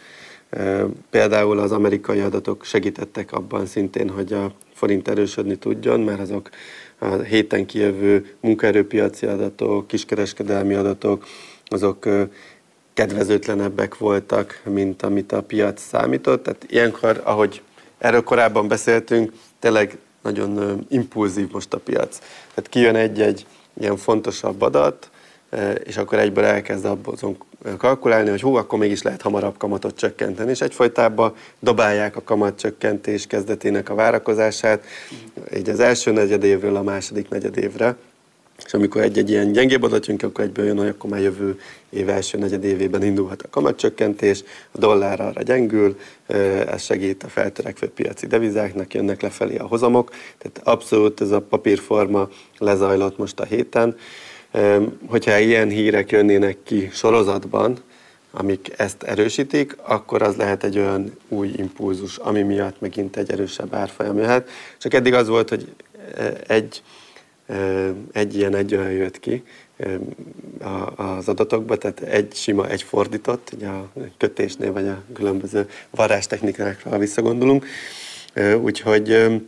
Például 1.10 1.58
az 1.58 1.72
amerikai 1.72 2.20
adatok 2.20 2.64
segítettek 2.64 3.32
abban 3.32 3.66
szintén, 3.66 4.08
hogy 4.10 4.32
a 4.32 4.52
forint 4.74 5.08
erősödni 5.08 5.56
tudjon, 5.56 6.00
mert 6.00 6.20
azok 6.20 6.50
a 6.98 7.06
héten 7.06 7.66
kijövő 7.66 8.34
munkaerőpiaci 8.40 9.26
adatok, 9.26 9.86
kiskereskedelmi 9.86 10.74
adatok, 10.74 11.26
azok 11.64 12.08
kedvezőtlenebbek 12.94 13.98
voltak, 13.98 14.62
mint 14.64 15.02
amit 15.02 15.32
a 15.32 15.42
piac 15.42 15.82
számított. 15.82 16.42
Tehát 16.42 16.66
ilyenkor, 16.68 17.20
ahogy 17.24 17.62
erről 17.98 18.22
korábban 18.22 18.68
beszéltünk, 18.68 19.32
tényleg 19.58 19.98
nagyon 20.22 20.80
impulzív 20.88 21.48
most 21.52 21.74
a 21.74 21.78
piac. 21.78 22.18
Tehát 22.54 22.70
kijön 22.70 22.96
egy-egy 22.96 23.46
ilyen 23.80 23.96
fontosabb 23.96 24.60
adat, 24.60 25.10
és 25.84 25.96
akkor 25.96 26.18
egyből 26.18 26.44
elkezd 26.44 26.84
abban 26.84 27.36
kalkulálni, 27.78 28.30
hogy 28.30 28.40
hú, 28.40 28.54
akkor 28.54 28.78
mégis 28.78 29.02
lehet 29.02 29.22
hamarabb 29.22 29.56
kamatot 29.56 29.96
csökkenteni, 29.96 30.50
és 30.50 30.60
egyfolytában 30.60 31.34
dobálják 31.60 32.16
a 32.16 32.22
kamatcsökkentés 32.22 33.26
kezdetének 33.26 33.88
a 33.88 33.94
várakozását, 33.94 34.84
így 35.56 35.68
az 35.68 35.80
első 35.80 36.12
negyedévről 36.12 36.76
a 36.76 36.82
második 36.82 37.28
negyedévre, 37.28 37.96
és 38.64 38.74
amikor 38.74 39.02
egy-egy 39.02 39.30
ilyen 39.30 39.52
gyengébb 39.52 39.82
adat 39.82 40.06
jön 40.06 40.16
ki, 40.16 40.24
akkor 40.24 40.44
egyből 40.44 40.66
jön, 40.66 40.78
hogy 40.78 40.88
akkor 40.88 41.10
már 41.10 41.20
jövő 41.20 41.60
év 41.90 42.08
első 42.08 42.38
negyedévében 42.38 43.02
indulhat 43.02 43.42
a 43.42 43.48
kamatcsökkentés, 43.50 44.42
a 44.70 44.78
dollár 44.78 45.20
arra 45.20 45.42
gyengül, 45.42 45.98
ez 46.66 46.82
segít 46.82 47.22
a 47.22 47.28
feltörekvő 47.28 47.88
piaci 47.88 48.26
devizáknak, 48.26 48.94
jönnek 48.94 49.22
lefelé 49.22 49.56
a 49.56 49.66
hozamok, 49.66 50.10
tehát 50.38 50.60
abszolút 50.68 51.20
ez 51.20 51.30
a 51.30 51.40
papírforma 51.40 52.28
lezajlott 52.58 53.18
most 53.18 53.40
a 53.40 53.44
héten. 53.44 53.96
Hogyha 55.06 55.38
ilyen 55.38 55.68
hírek 55.68 56.10
jönnének 56.10 56.56
ki 56.62 56.88
sorozatban, 56.92 57.76
amik 58.30 58.72
ezt 58.76 59.02
erősítik, 59.02 59.76
akkor 59.82 60.22
az 60.22 60.36
lehet 60.36 60.64
egy 60.64 60.78
olyan 60.78 61.16
új 61.28 61.52
impulzus, 61.56 62.16
ami 62.16 62.42
miatt 62.42 62.80
megint 62.80 63.16
egy 63.16 63.30
erősebb 63.30 63.74
árfolyam 63.74 64.18
jöhet. 64.18 64.48
Csak 64.78 64.94
eddig 64.94 65.14
az 65.14 65.28
volt, 65.28 65.48
hogy 65.48 65.72
egy, 66.46 66.82
egy 68.12 68.36
ilyen, 68.36 68.54
egy 68.54 68.74
olyan 68.74 68.90
jött 68.90 69.20
ki 69.20 69.42
az 70.96 71.28
adatokba, 71.28 71.76
tehát 71.76 72.00
egy 72.00 72.34
sima, 72.34 72.68
egy 72.68 72.82
fordított, 72.82 73.50
ugye 73.56 73.66
a 73.66 73.92
kötésnél 74.18 74.72
vagy 74.72 74.88
a 74.88 75.02
különböző 75.12 75.68
varázstechnikákra 75.90 76.98
visszagondolunk. 76.98 77.66
Úgyhogy 78.60 79.40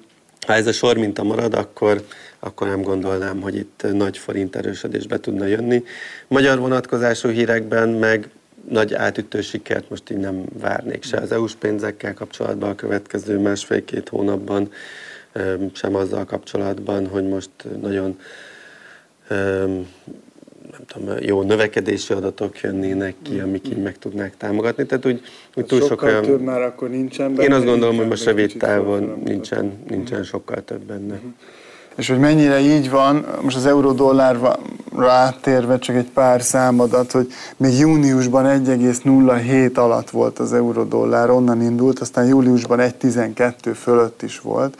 ha 0.46 0.52
ez 0.52 0.66
a 0.66 0.72
sor 0.72 0.96
minta 0.96 1.22
marad, 1.22 1.54
akkor 1.54 2.04
akkor 2.44 2.66
nem 2.66 2.82
gondolnám, 2.82 3.40
hogy 3.40 3.56
itt 3.56 3.86
nagy 3.92 4.18
forint 4.18 4.56
erősödésbe 4.56 5.20
tudna 5.20 5.46
jönni. 5.46 5.82
Magyar 6.28 6.58
vonatkozású 6.58 7.28
hírekben 7.28 7.88
meg 7.88 8.28
nagy 8.68 8.94
átütő 8.94 9.40
sikert 9.40 9.90
most 9.90 10.10
így 10.10 10.18
nem 10.18 10.44
várnék 10.60 11.02
se 11.02 11.16
az 11.16 11.32
EU-s 11.32 11.54
pénzekkel 11.54 12.14
kapcsolatban 12.14 12.70
a 12.70 12.74
következő 12.74 13.38
másfél-két 13.38 14.08
hónapban, 14.08 14.70
sem 15.72 15.94
azzal 15.94 16.24
kapcsolatban, 16.24 17.06
hogy 17.06 17.28
most 17.28 17.50
nagyon 17.80 18.18
nem 20.70 20.80
tudom, 20.86 21.16
jó 21.20 21.42
növekedési 21.42 22.12
adatok 22.12 22.60
jönnének 22.60 23.14
ki, 23.22 23.40
amik 23.40 23.68
így 23.68 23.82
meg 23.82 23.98
tudnák 23.98 24.36
támogatni. 24.36 24.86
Tehát 24.86 25.06
úgy, 25.06 25.20
úgy 25.54 25.64
túl 25.64 25.80
sokkal 25.80 25.96
sok 25.96 26.02
olyan... 26.02 26.22
több 26.22 26.40
már 26.40 26.62
akkor 26.62 26.90
nincsen 26.90 27.34
benne. 27.34 27.42
Én 27.42 27.52
azt 27.52 27.64
gondolom, 27.64 27.96
hogy 27.96 28.08
most 28.08 28.24
rövid 28.24 28.54
távon 28.58 29.22
nincsen, 29.24 29.72
nincsen 29.88 30.22
sokkal 30.22 30.64
több 30.64 30.80
benne. 30.80 31.14
Uh-huh. 31.14 31.32
És 31.96 32.08
hogy 32.08 32.18
mennyire 32.18 32.60
így 32.60 32.90
van, 32.90 33.26
most 33.42 33.56
az 33.56 33.66
euró-dollárra 33.66 34.58
áttérve 34.98 35.78
csak 35.78 35.96
egy 35.96 36.10
pár 36.14 36.42
számadat, 36.42 37.12
hogy 37.12 37.32
még 37.56 37.78
júniusban 37.78 38.64
1,07 38.66 39.74
alatt 39.74 40.10
volt 40.10 40.38
az 40.38 40.52
euró-dollár, 40.52 41.30
onnan 41.30 41.62
indult, 41.62 41.98
aztán 41.98 42.26
júliusban 42.26 42.78
1,12 42.78 43.52
fölött 43.74 44.22
is 44.22 44.40
volt 44.40 44.76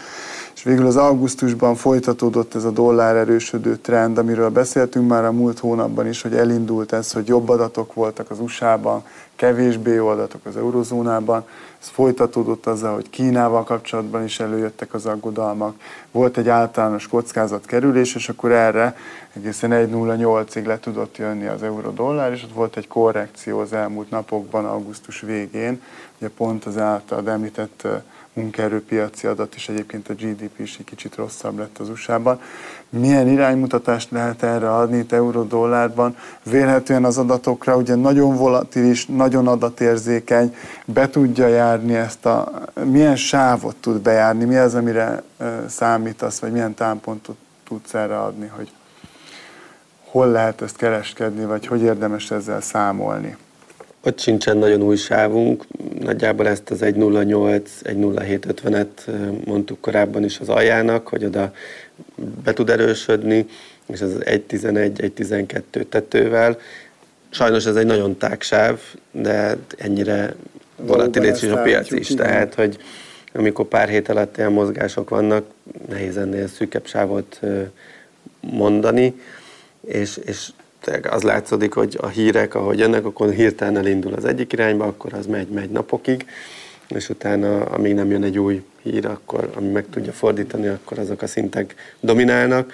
végül 0.65 0.87
az 0.87 0.97
augusztusban 0.97 1.75
folytatódott 1.75 2.55
ez 2.55 2.65
a 2.65 2.71
dollár 2.71 3.17
erősödő 3.17 3.77
trend, 3.77 4.19
amiről 4.19 4.51
beszéltünk 4.51 5.09
már 5.09 5.25
a 5.25 5.33
múlt 5.33 5.59
hónapban 5.59 6.07
is, 6.07 6.23
hogy 6.23 6.35
elindult 6.35 6.93
ez, 6.93 7.13
hogy 7.13 7.29
jobb 7.29 7.49
adatok 7.49 7.95
voltak 7.95 8.31
az 8.31 8.41
USA-ban, 8.41 9.05
kevésbé 9.37 9.93
jó 9.93 10.07
adatok 10.07 10.47
az 10.47 10.57
eurozónában. 10.57 11.45
Ez 11.81 11.89
folytatódott 11.89 12.67
azzal, 12.67 12.95
hogy 12.95 13.11
Kínával 13.11 13.65
kapcsolatban 13.65 14.25
is 14.25 14.41
előjöttek 14.41 14.95
az 14.95 15.07
aggodalmak. 15.07 15.77
Volt 16.11 16.37
egy 16.37 16.49
általános 16.49 17.09
kockázatkerülés, 17.09 18.15
és 18.15 18.29
akkor 18.29 18.53
erre 18.53 18.97
egészen 19.33 19.71
1,08-ig 19.71 20.67
le 20.67 20.79
tudott 20.79 21.17
jönni 21.17 21.47
az 21.47 21.63
euró-dollár, 21.63 22.33
és 22.33 22.43
ott 22.43 22.53
volt 22.53 22.77
egy 22.77 22.89
korrekció 22.89 23.59
az 23.59 23.73
elmúlt 23.73 24.11
napokban, 24.11 24.65
augusztus 24.65 25.21
végén, 25.21 25.83
ugye 26.19 26.29
pont 26.37 26.65
az 26.65 26.79
által 26.79 27.31
említett 27.31 27.87
munkaerőpiaci 28.35 29.27
adat 29.27 29.55
is, 29.55 29.69
egyébként 29.69 30.09
a 30.09 30.13
GDP 30.15 30.59
is 30.59 30.77
egy 30.79 30.85
kicsit 30.85 31.15
rosszabb 31.15 31.59
lett 31.59 31.79
az 31.79 31.89
USA-ban. 31.89 32.41
Milyen 32.89 33.29
iránymutatást 33.29 34.11
lehet 34.11 34.43
erre 34.43 34.75
adni 34.75 34.99
itt 34.99 35.13
euró-dollárban? 35.13 36.17
Vélhetően 36.43 37.05
az 37.05 37.19
adatokra 37.19 37.77
ugye 37.77 37.95
nagyon 37.95 38.37
volatilis, 38.37 39.07
nagyon 39.07 39.49
adatérzékeny, 39.49 40.57
be 40.85 41.09
tudja 41.09 41.47
járni 41.47 41.95
ezt 41.95 42.27
a, 42.27 42.51
milyen 42.85 43.17
sávot 43.17 43.77
tud 43.77 44.01
bejárni, 44.01 44.45
mi 44.45 44.57
az, 44.57 44.75
amire 44.75 45.23
számítasz, 45.69 46.39
vagy 46.39 46.53
milyen 46.53 46.75
támpontot 46.75 47.37
tudsz 47.65 47.95
erre 47.95 48.21
adni, 48.21 48.47
hogy 48.47 48.73
hol 50.05 50.29
lehet 50.29 50.63
ezt 50.63 50.77
kereskedni, 50.77 51.45
vagy 51.45 51.67
hogy 51.67 51.83
érdemes 51.83 52.31
ezzel 52.31 52.61
számolni? 52.61 53.37
Ott 54.07 54.21
sincsen 54.21 54.57
nagyon 54.57 54.83
új 54.83 54.97
sávunk, 54.97 55.65
nagyjából 56.01 56.49
ezt 56.49 56.71
az 56.71 56.79
1.08, 56.81 57.63
1.07.50-et 57.83 58.87
mondtuk 59.45 59.81
korábban 59.81 60.25
is 60.25 60.39
az 60.39 60.49
aljának, 60.49 61.09
hogy 61.09 61.25
oda 61.25 61.53
be 62.45 62.53
tud 62.53 62.71
erősödni, 62.71 63.47
és 63.87 64.01
az 64.01 64.13
1.11, 64.21 64.43
1.12 64.49 65.89
tetővel. 65.89 66.59
Sajnos 67.31 67.67
ez 67.67 67.77
egy 67.77 67.87
nagyon 67.87 68.19
tágsáv, 68.19 68.81
de 69.11 69.57
ennyire 69.77 70.35
volatilis 70.77 71.43
is 71.43 71.51
a 71.51 71.63
piac 71.63 71.91
is, 71.91 72.11
igen. 72.11 72.27
tehát 72.27 72.55
hogy 72.55 72.79
amikor 73.33 73.67
pár 73.67 73.89
hét 73.89 74.09
alatt 74.09 74.37
ilyen 74.37 74.53
mozgások 74.53 75.11
vannak, 75.11 75.45
nehéz 75.89 76.17
ennél 76.17 76.49
szűkebb 76.49 76.87
sávot 76.87 77.41
mondani, 78.41 79.15
és, 79.81 80.17
és 80.25 80.49
az 81.03 81.23
látszódik, 81.23 81.73
hogy 81.73 81.99
a 82.01 82.07
hírek, 82.07 82.55
ahogy 82.55 82.79
jönnek, 82.79 83.05
akkor 83.05 83.31
hirtelen 83.31 83.77
elindul 83.77 84.13
az 84.15 84.25
egyik 84.25 84.53
irányba, 84.53 84.85
akkor 84.85 85.15
az 85.15 85.27
megy, 85.27 85.49
megy 85.49 85.71
napokig, 85.71 86.27
és 86.89 87.09
utána, 87.09 87.65
amíg 87.65 87.95
nem 87.95 88.11
jön 88.11 88.23
egy 88.23 88.39
új 88.39 88.65
hír, 88.83 89.07
akkor, 89.07 89.51
ami 89.55 89.69
meg 89.69 89.85
tudja 89.91 90.13
fordítani, 90.13 90.67
akkor 90.67 90.99
azok 90.99 91.23
a 91.23 91.27
szintek 91.27 91.75
dominálnak. 92.01 92.73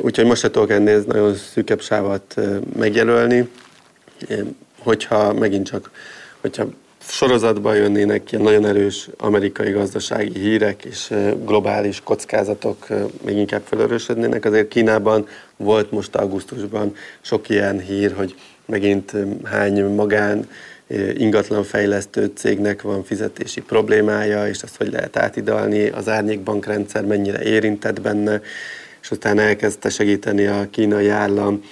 Úgyhogy 0.00 0.24
most 0.24 0.40
se 0.40 0.50
tudok 0.50 0.70
ennél 0.70 1.04
nagyon 1.06 1.34
szűkebb 1.34 1.80
sávat 1.80 2.34
megjelölni, 2.76 3.48
hogyha 4.78 5.32
megint 5.32 5.66
csak, 5.66 5.90
hogyha 6.40 6.66
sorozatban 7.08 7.76
jönnének 7.76 8.32
ilyen 8.32 8.44
nagyon 8.44 8.66
erős 8.66 9.08
amerikai 9.18 9.70
gazdasági 9.70 10.38
hírek 10.38 10.84
és 10.84 11.12
globális 11.44 12.00
kockázatok 12.04 12.86
még 13.24 13.36
inkább 13.36 13.62
felerősödnének. 13.64 14.44
Azért 14.44 14.68
Kínában 14.68 15.26
volt 15.56 15.90
most 15.90 16.16
augusztusban 16.16 16.94
sok 17.20 17.48
ilyen 17.48 17.80
hír, 17.80 18.12
hogy 18.12 18.34
megint 18.66 19.12
hány 19.44 19.84
magán 19.84 20.48
ingatlanfejlesztő 21.14 22.30
cégnek 22.34 22.82
van 22.82 23.04
fizetési 23.04 23.60
problémája, 23.60 24.48
és 24.48 24.62
azt 24.62 24.76
hogy 24.76 24.92
lehet 24.92 25.16
átidalni, 25.16 25.88
az 25.88 26.08
árnyékbankrendszer 26.08 27.04
mennyire 27.04 27.42
érintett 27.42 28.00
benne, 28.00 28.40
és 29.02 29.10
utána 29.10 29.40
elkezdte 29.40 29.88
segíteni 29.88 30.46
a 30.46 30.66
kínai 30.70 31.08
állam 31.08 31.62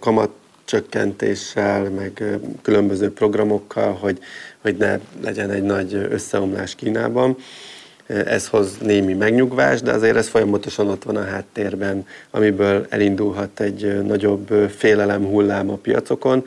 kamat 0.00 0.30
csökkentéssel, 0.64 1.82
meg 1.82 2.38
különböző 2.62 3.12
programokkal, 3.12 3.92
hogy, 3.92 4.18
hogy 4.62 4.76
ne 4.76 4.98
legyen 5.22 5.50
egy 5.50 5.62
nagy 5.62 5.94
összeomlás 6.10 6.74
Kínában. 6.74 7.36
Ez 8.06 8.48
hoz 8.48 8.78
némi 8.78 9.12
megnyugvást, 9.12 9.82
de 9.82 9.92
azért 9.92 10.16
ez 10.16 10.28
folyamatosan 10.28 10.88
ott 10.88 11.02
van 11.02 11.16
a 11.16 11.24
háttérben, 11.24 12.06
amiből 12.30 12.86
elindulhat 12.88 13.60
egy 13.60 14.02
nagyobb 14.02 14.70
félelem 14.76 15.24
hullám 15.24 15.70
a 15.70 15.76
piacokon. 15.76 16.44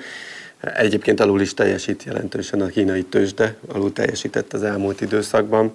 Egyébként 0.60 1.20
alul 1.20 1.42
is 1.42 1.54
teljesít 1.54 2.04
jelentősen 2.04 2.62
a 2.62 2.68
kínai 2.68 3.04
tőzsde, 3.04 3.56
alul 3.68 3.94
teljesített 3.94 4.54
az 4.54 4.64
elmúlt 4.64 5.02
időszakban. 5.02 5.74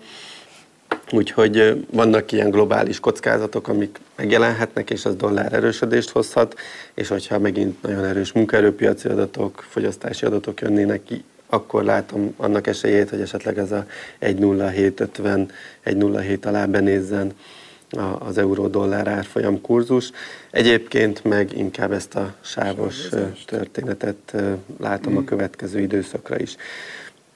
Úgyhogy 1.13 1.87
vannak 1.91 2.33
ilyen 2.33 2.51
globális 2.51 3.01
kockázatok, 3.01 3.69
amik 3.69 3.99
megjelenhetnek, 4.17 4.91
és 4.91 5.05
az 5.05 5.17
dollár 5.17 5.53
erősödést 5.53 6.11
hozhat, 6.11 6.59
és 6.95 7.09
hogyha 7.09 7.39
megint 7.39 7.83
nagyon 7.83 8.05
erős 8.05 8.33
munkaerőpiaci 8.33 9.09
adatok, 9.09 9.65
fogyasztási 9.69 10.27
adatok 10.27 10.61
jönnének 10.61 11.05
ki, 11.05 11.25
akkor 11.51 11.85
látom 11.85 12.35
annak 12.37 12.67
esélyét, 12.67 13.11
hogy 13.11 13.21
esetleg 13.21 13.59
ez 13.59 13.73
a 13.73 13.87
1.0750, 14.21 15.49
1.07 15.85 16.47
alá 16.47 16.67
benézzen 16.67 17.33
az 18.19 18.39
euró-dollár 18.39 19.09
árfolyam 19.09 19.61
kurzus. 19.61 20.11
Egyébként 20.51 21.25
meg 21.25 21.57
inkább 21.57 21.93
ezt 21.93 22.15
a 22.15 22.35
sávos 22.41 23.09
történetet 23.47 24.35
látom 24.81 25.17
a 25.17 25.21
mm. 25.21 25.25
következő 25.25 25.81
időszakra 25.81 26.39
is. 26.39 26.57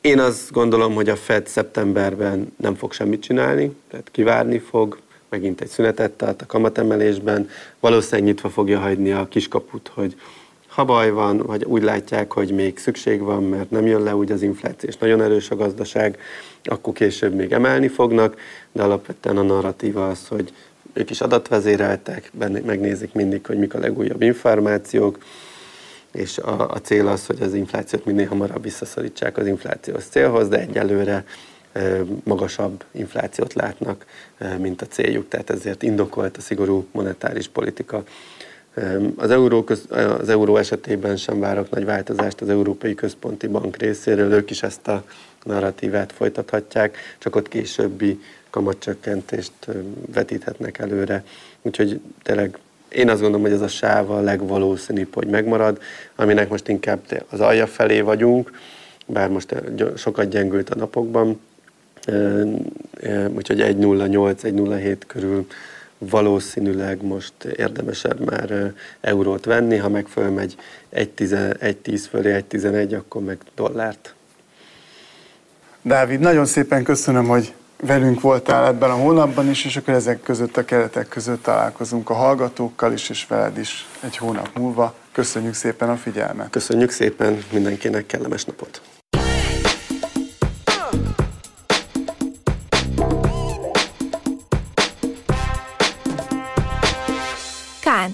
Én 0.01 0.19
azt 0.19 0.51
gondolom, 0.51 0.95
hogy 0.95 1.09
a 1.09 1.17
Fed 1.17 1.47
szeptemberben 1.47 2.53
nem 2.57 2.75
fog 2.75 2.93
semmit 2.93 3.23
csinálni, 3.23 3.77
tehát 3.91 4.09
kivárni 4.11 4.59
fog, 4.59 4.99
megint 5.29 5.61
egy 5.61 5.69
szünetet 5.69 6.11
tart 6.11 6.43
a 6.43 6.47
kamatemelésben, 6.47 7.49
valószínűleg 7.81 8.25
nyitva 8.25 8.49
fogja 8.49 8.79
hagyni 8.79 9.13
a 9.13 9.29
kiskaput, 9.29 9.91
hogy 9.95 10.15
ha 10.75 10.85
baj 10.85 11.11
van, 11.11 11.39
vagy 11.39 11.65
úgy 11.65 11.83
látják, 11.83 12.33
hogy 12.33 12.51
még 12.51 12.79
szükség 12.79 13.21
van, 13.21 13.43
mert 13.43 13.71
nem 13.71 13.87
jön 13.87 14.03
le 14.03 14.17
úgy 14.17 14.33
az 14.33 14.43
infláció, 14.43 14.89
és 14.89 14.97
nagyon 14.97 15.23
erős 15.23 15.51
a 15.51 15.57
gazdaság, 15.57 16.19
akkor 16.65 16.93
később 16.93 17.35
még 17.35 17.53
emelni 17.53 17.89
fognak, 17.89 18.37
de 18.73 18.83
alapvetően 18.83 19.37
a 19.37 19.43
narratíva 19.43 20.09
az, 20.09 20.27
hogy 20.29 20.53
ők 20.93 21.11
is 21.11 21.21
adatvezéreltek, 21.21 22.31
megnézik 22.65 23.13
mindig, 23.13 23.47
hogy 23.47 23.59
mik 23.59 23.75
a 23.75 23.79
legújabb 23.79 24.23
információk, 24.23 25.19
és 26.13 26.39
a, 26.39 26.71
a 26.71 26.81
cél 26.81 27.09
az, 27.09 27.27
hogy 27.27 27.43
az 27.43 27.55
inflációt 27.55 28.05
minél 28.05 28.27
hamarabb 28.27 28.63
visszaszorítsák 28.63 29.37
az 29.37 29.47
inflációs 29.47 30.05
célhoz, 30.05 30.49
de 30.49 30.61
egyelőre 30.61 31.25
magasabb 32.25 32.85
inflációt 32.91 33.53
látnak, 33.53 34.07
mint 34.59 34.83
a 34.83 34.87
céljuk, 34.87 35.29
tehát 35.29 35.51
ezért 35.51 35.83
indokolt 35.83 36.37
a 36.37 36.41
szigorú 36.41 36.87
monetáris 36.93 37.49
politika. 37.49 38.03
Az 39.17 39.31
euró, 39.31 39.65
köz, 39.65 39.87
az 40.21 40.29
euró 40.29 40.57
esetében 40.57 41.17
sem 41.17 41.41
várok 41.41 41.71
nagy 41.71 41.85
változást 41.85 42.41
az 42.41 42.49
Európai 42.49 42.95
Központi 42.95 43.47
Bank 43.47 43.77
részéről, 43.77 44.33
ők 44.33 44.51
is 44.51 44.63
ezt 44.63 44.89
a 44.89 45.05
narratívát 45.45 46.13
folytathatják, 46.13 46.97
csak 47.19 47.37
ott 47.37 47.49
későbbi 47.49 48.21
kamatcsökkentést 48.51 49.53
vetíthetnek 50.13 50.79
előre. 50.79 51.25
Úgyhogy 51.63 52.01
tényleg 52.23 52.59
én 52.89 53.09
azt 53.09 53.21
gondolom, 53.21 53.47
hogy 53.47 53.55
ez 53.55 53.61
a 53.61 53.69
sáv 53.69 54.11
a 54.11 54.21
legvalószínűbb, 54.21 55.15
hogy 55.15 55.27
megmarad, 55.27 55.81
aminek 56.17 56.49
most 56.49 56.69
inkább 56.69 57.01
az 57.29 57.41
alja 57.41 57.67
felé 57.67 58.01
vagyunk, 58.01 58.51
bár 59.07 59.29
most 59.29 59.55
sokat 59.97 60.29
gyengült 60.29 60.71
a 60.71 60.75
napokban, 60.75 61.41
úgyhogy 63.35 63.61
1.08, 63.61 64.43
1.07 64.43 64.97
körül 65.07 65.47
valószínűleg 65.99 67.03
most 67.03 67.45
érdemesebb 67.45 68.21
már 68.21 68.73
eurót 69.01 69.45
venni, 69.45 69.77
ha 69.77 69.89
meg 69.89 70.07
fölmegy 70.07 70.57
1.10 70.93 72.05
fölé, 72.11 72.45
1.11, 72.51 72.97
akkor 72.99 73.23
meg 73.23 73.39
dollárt. 73.55 74.15
Dávid, 75.83 76.21
nagyon 76.21 76.47
szépen 76.47 76.83
köszönöm, 76.83 77.27
hogy 77.27 77.55
velünk 77.81 78.21
voltál 78.21 78.67
ebben 78.67 78.91
a 78.91 78.95
hónapban 78.95 79.51
is, 79.51 79.65
és 79.65 79.77
akkor 79.77 79.95
ezek 79.95 80.23
között 80.23 80.57
a 80.57 80.65
keretek 80.65 81.09
között 81.09 81.43
találkozunk 81.43 82.11
a 82.11 82.15
hallgatókkal 82.15 82.93
is, 82.93 83.11
és 83.11 83.27
veled 83.27 83.59
is 83.59 83.87
egy 84.01 84.17
hónap 84.17 84.51
múlva. 84.59 84.95
Köszönjük 85.13 85.55
szépen 85.55 85.89
a 85.89 85.97
figyelmet! 85.97 86.51
Köszönjük 86.51 86.91
szépen 86.91 87.45
mindenkinek 87.53 88.07
kellemes 88.07 88.45
napot! 88.45 88.81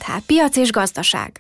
KNH 0.01 0.21
Piac 0.27 0.57
és 0.57 0.71
Gazdaság 0.71 1.33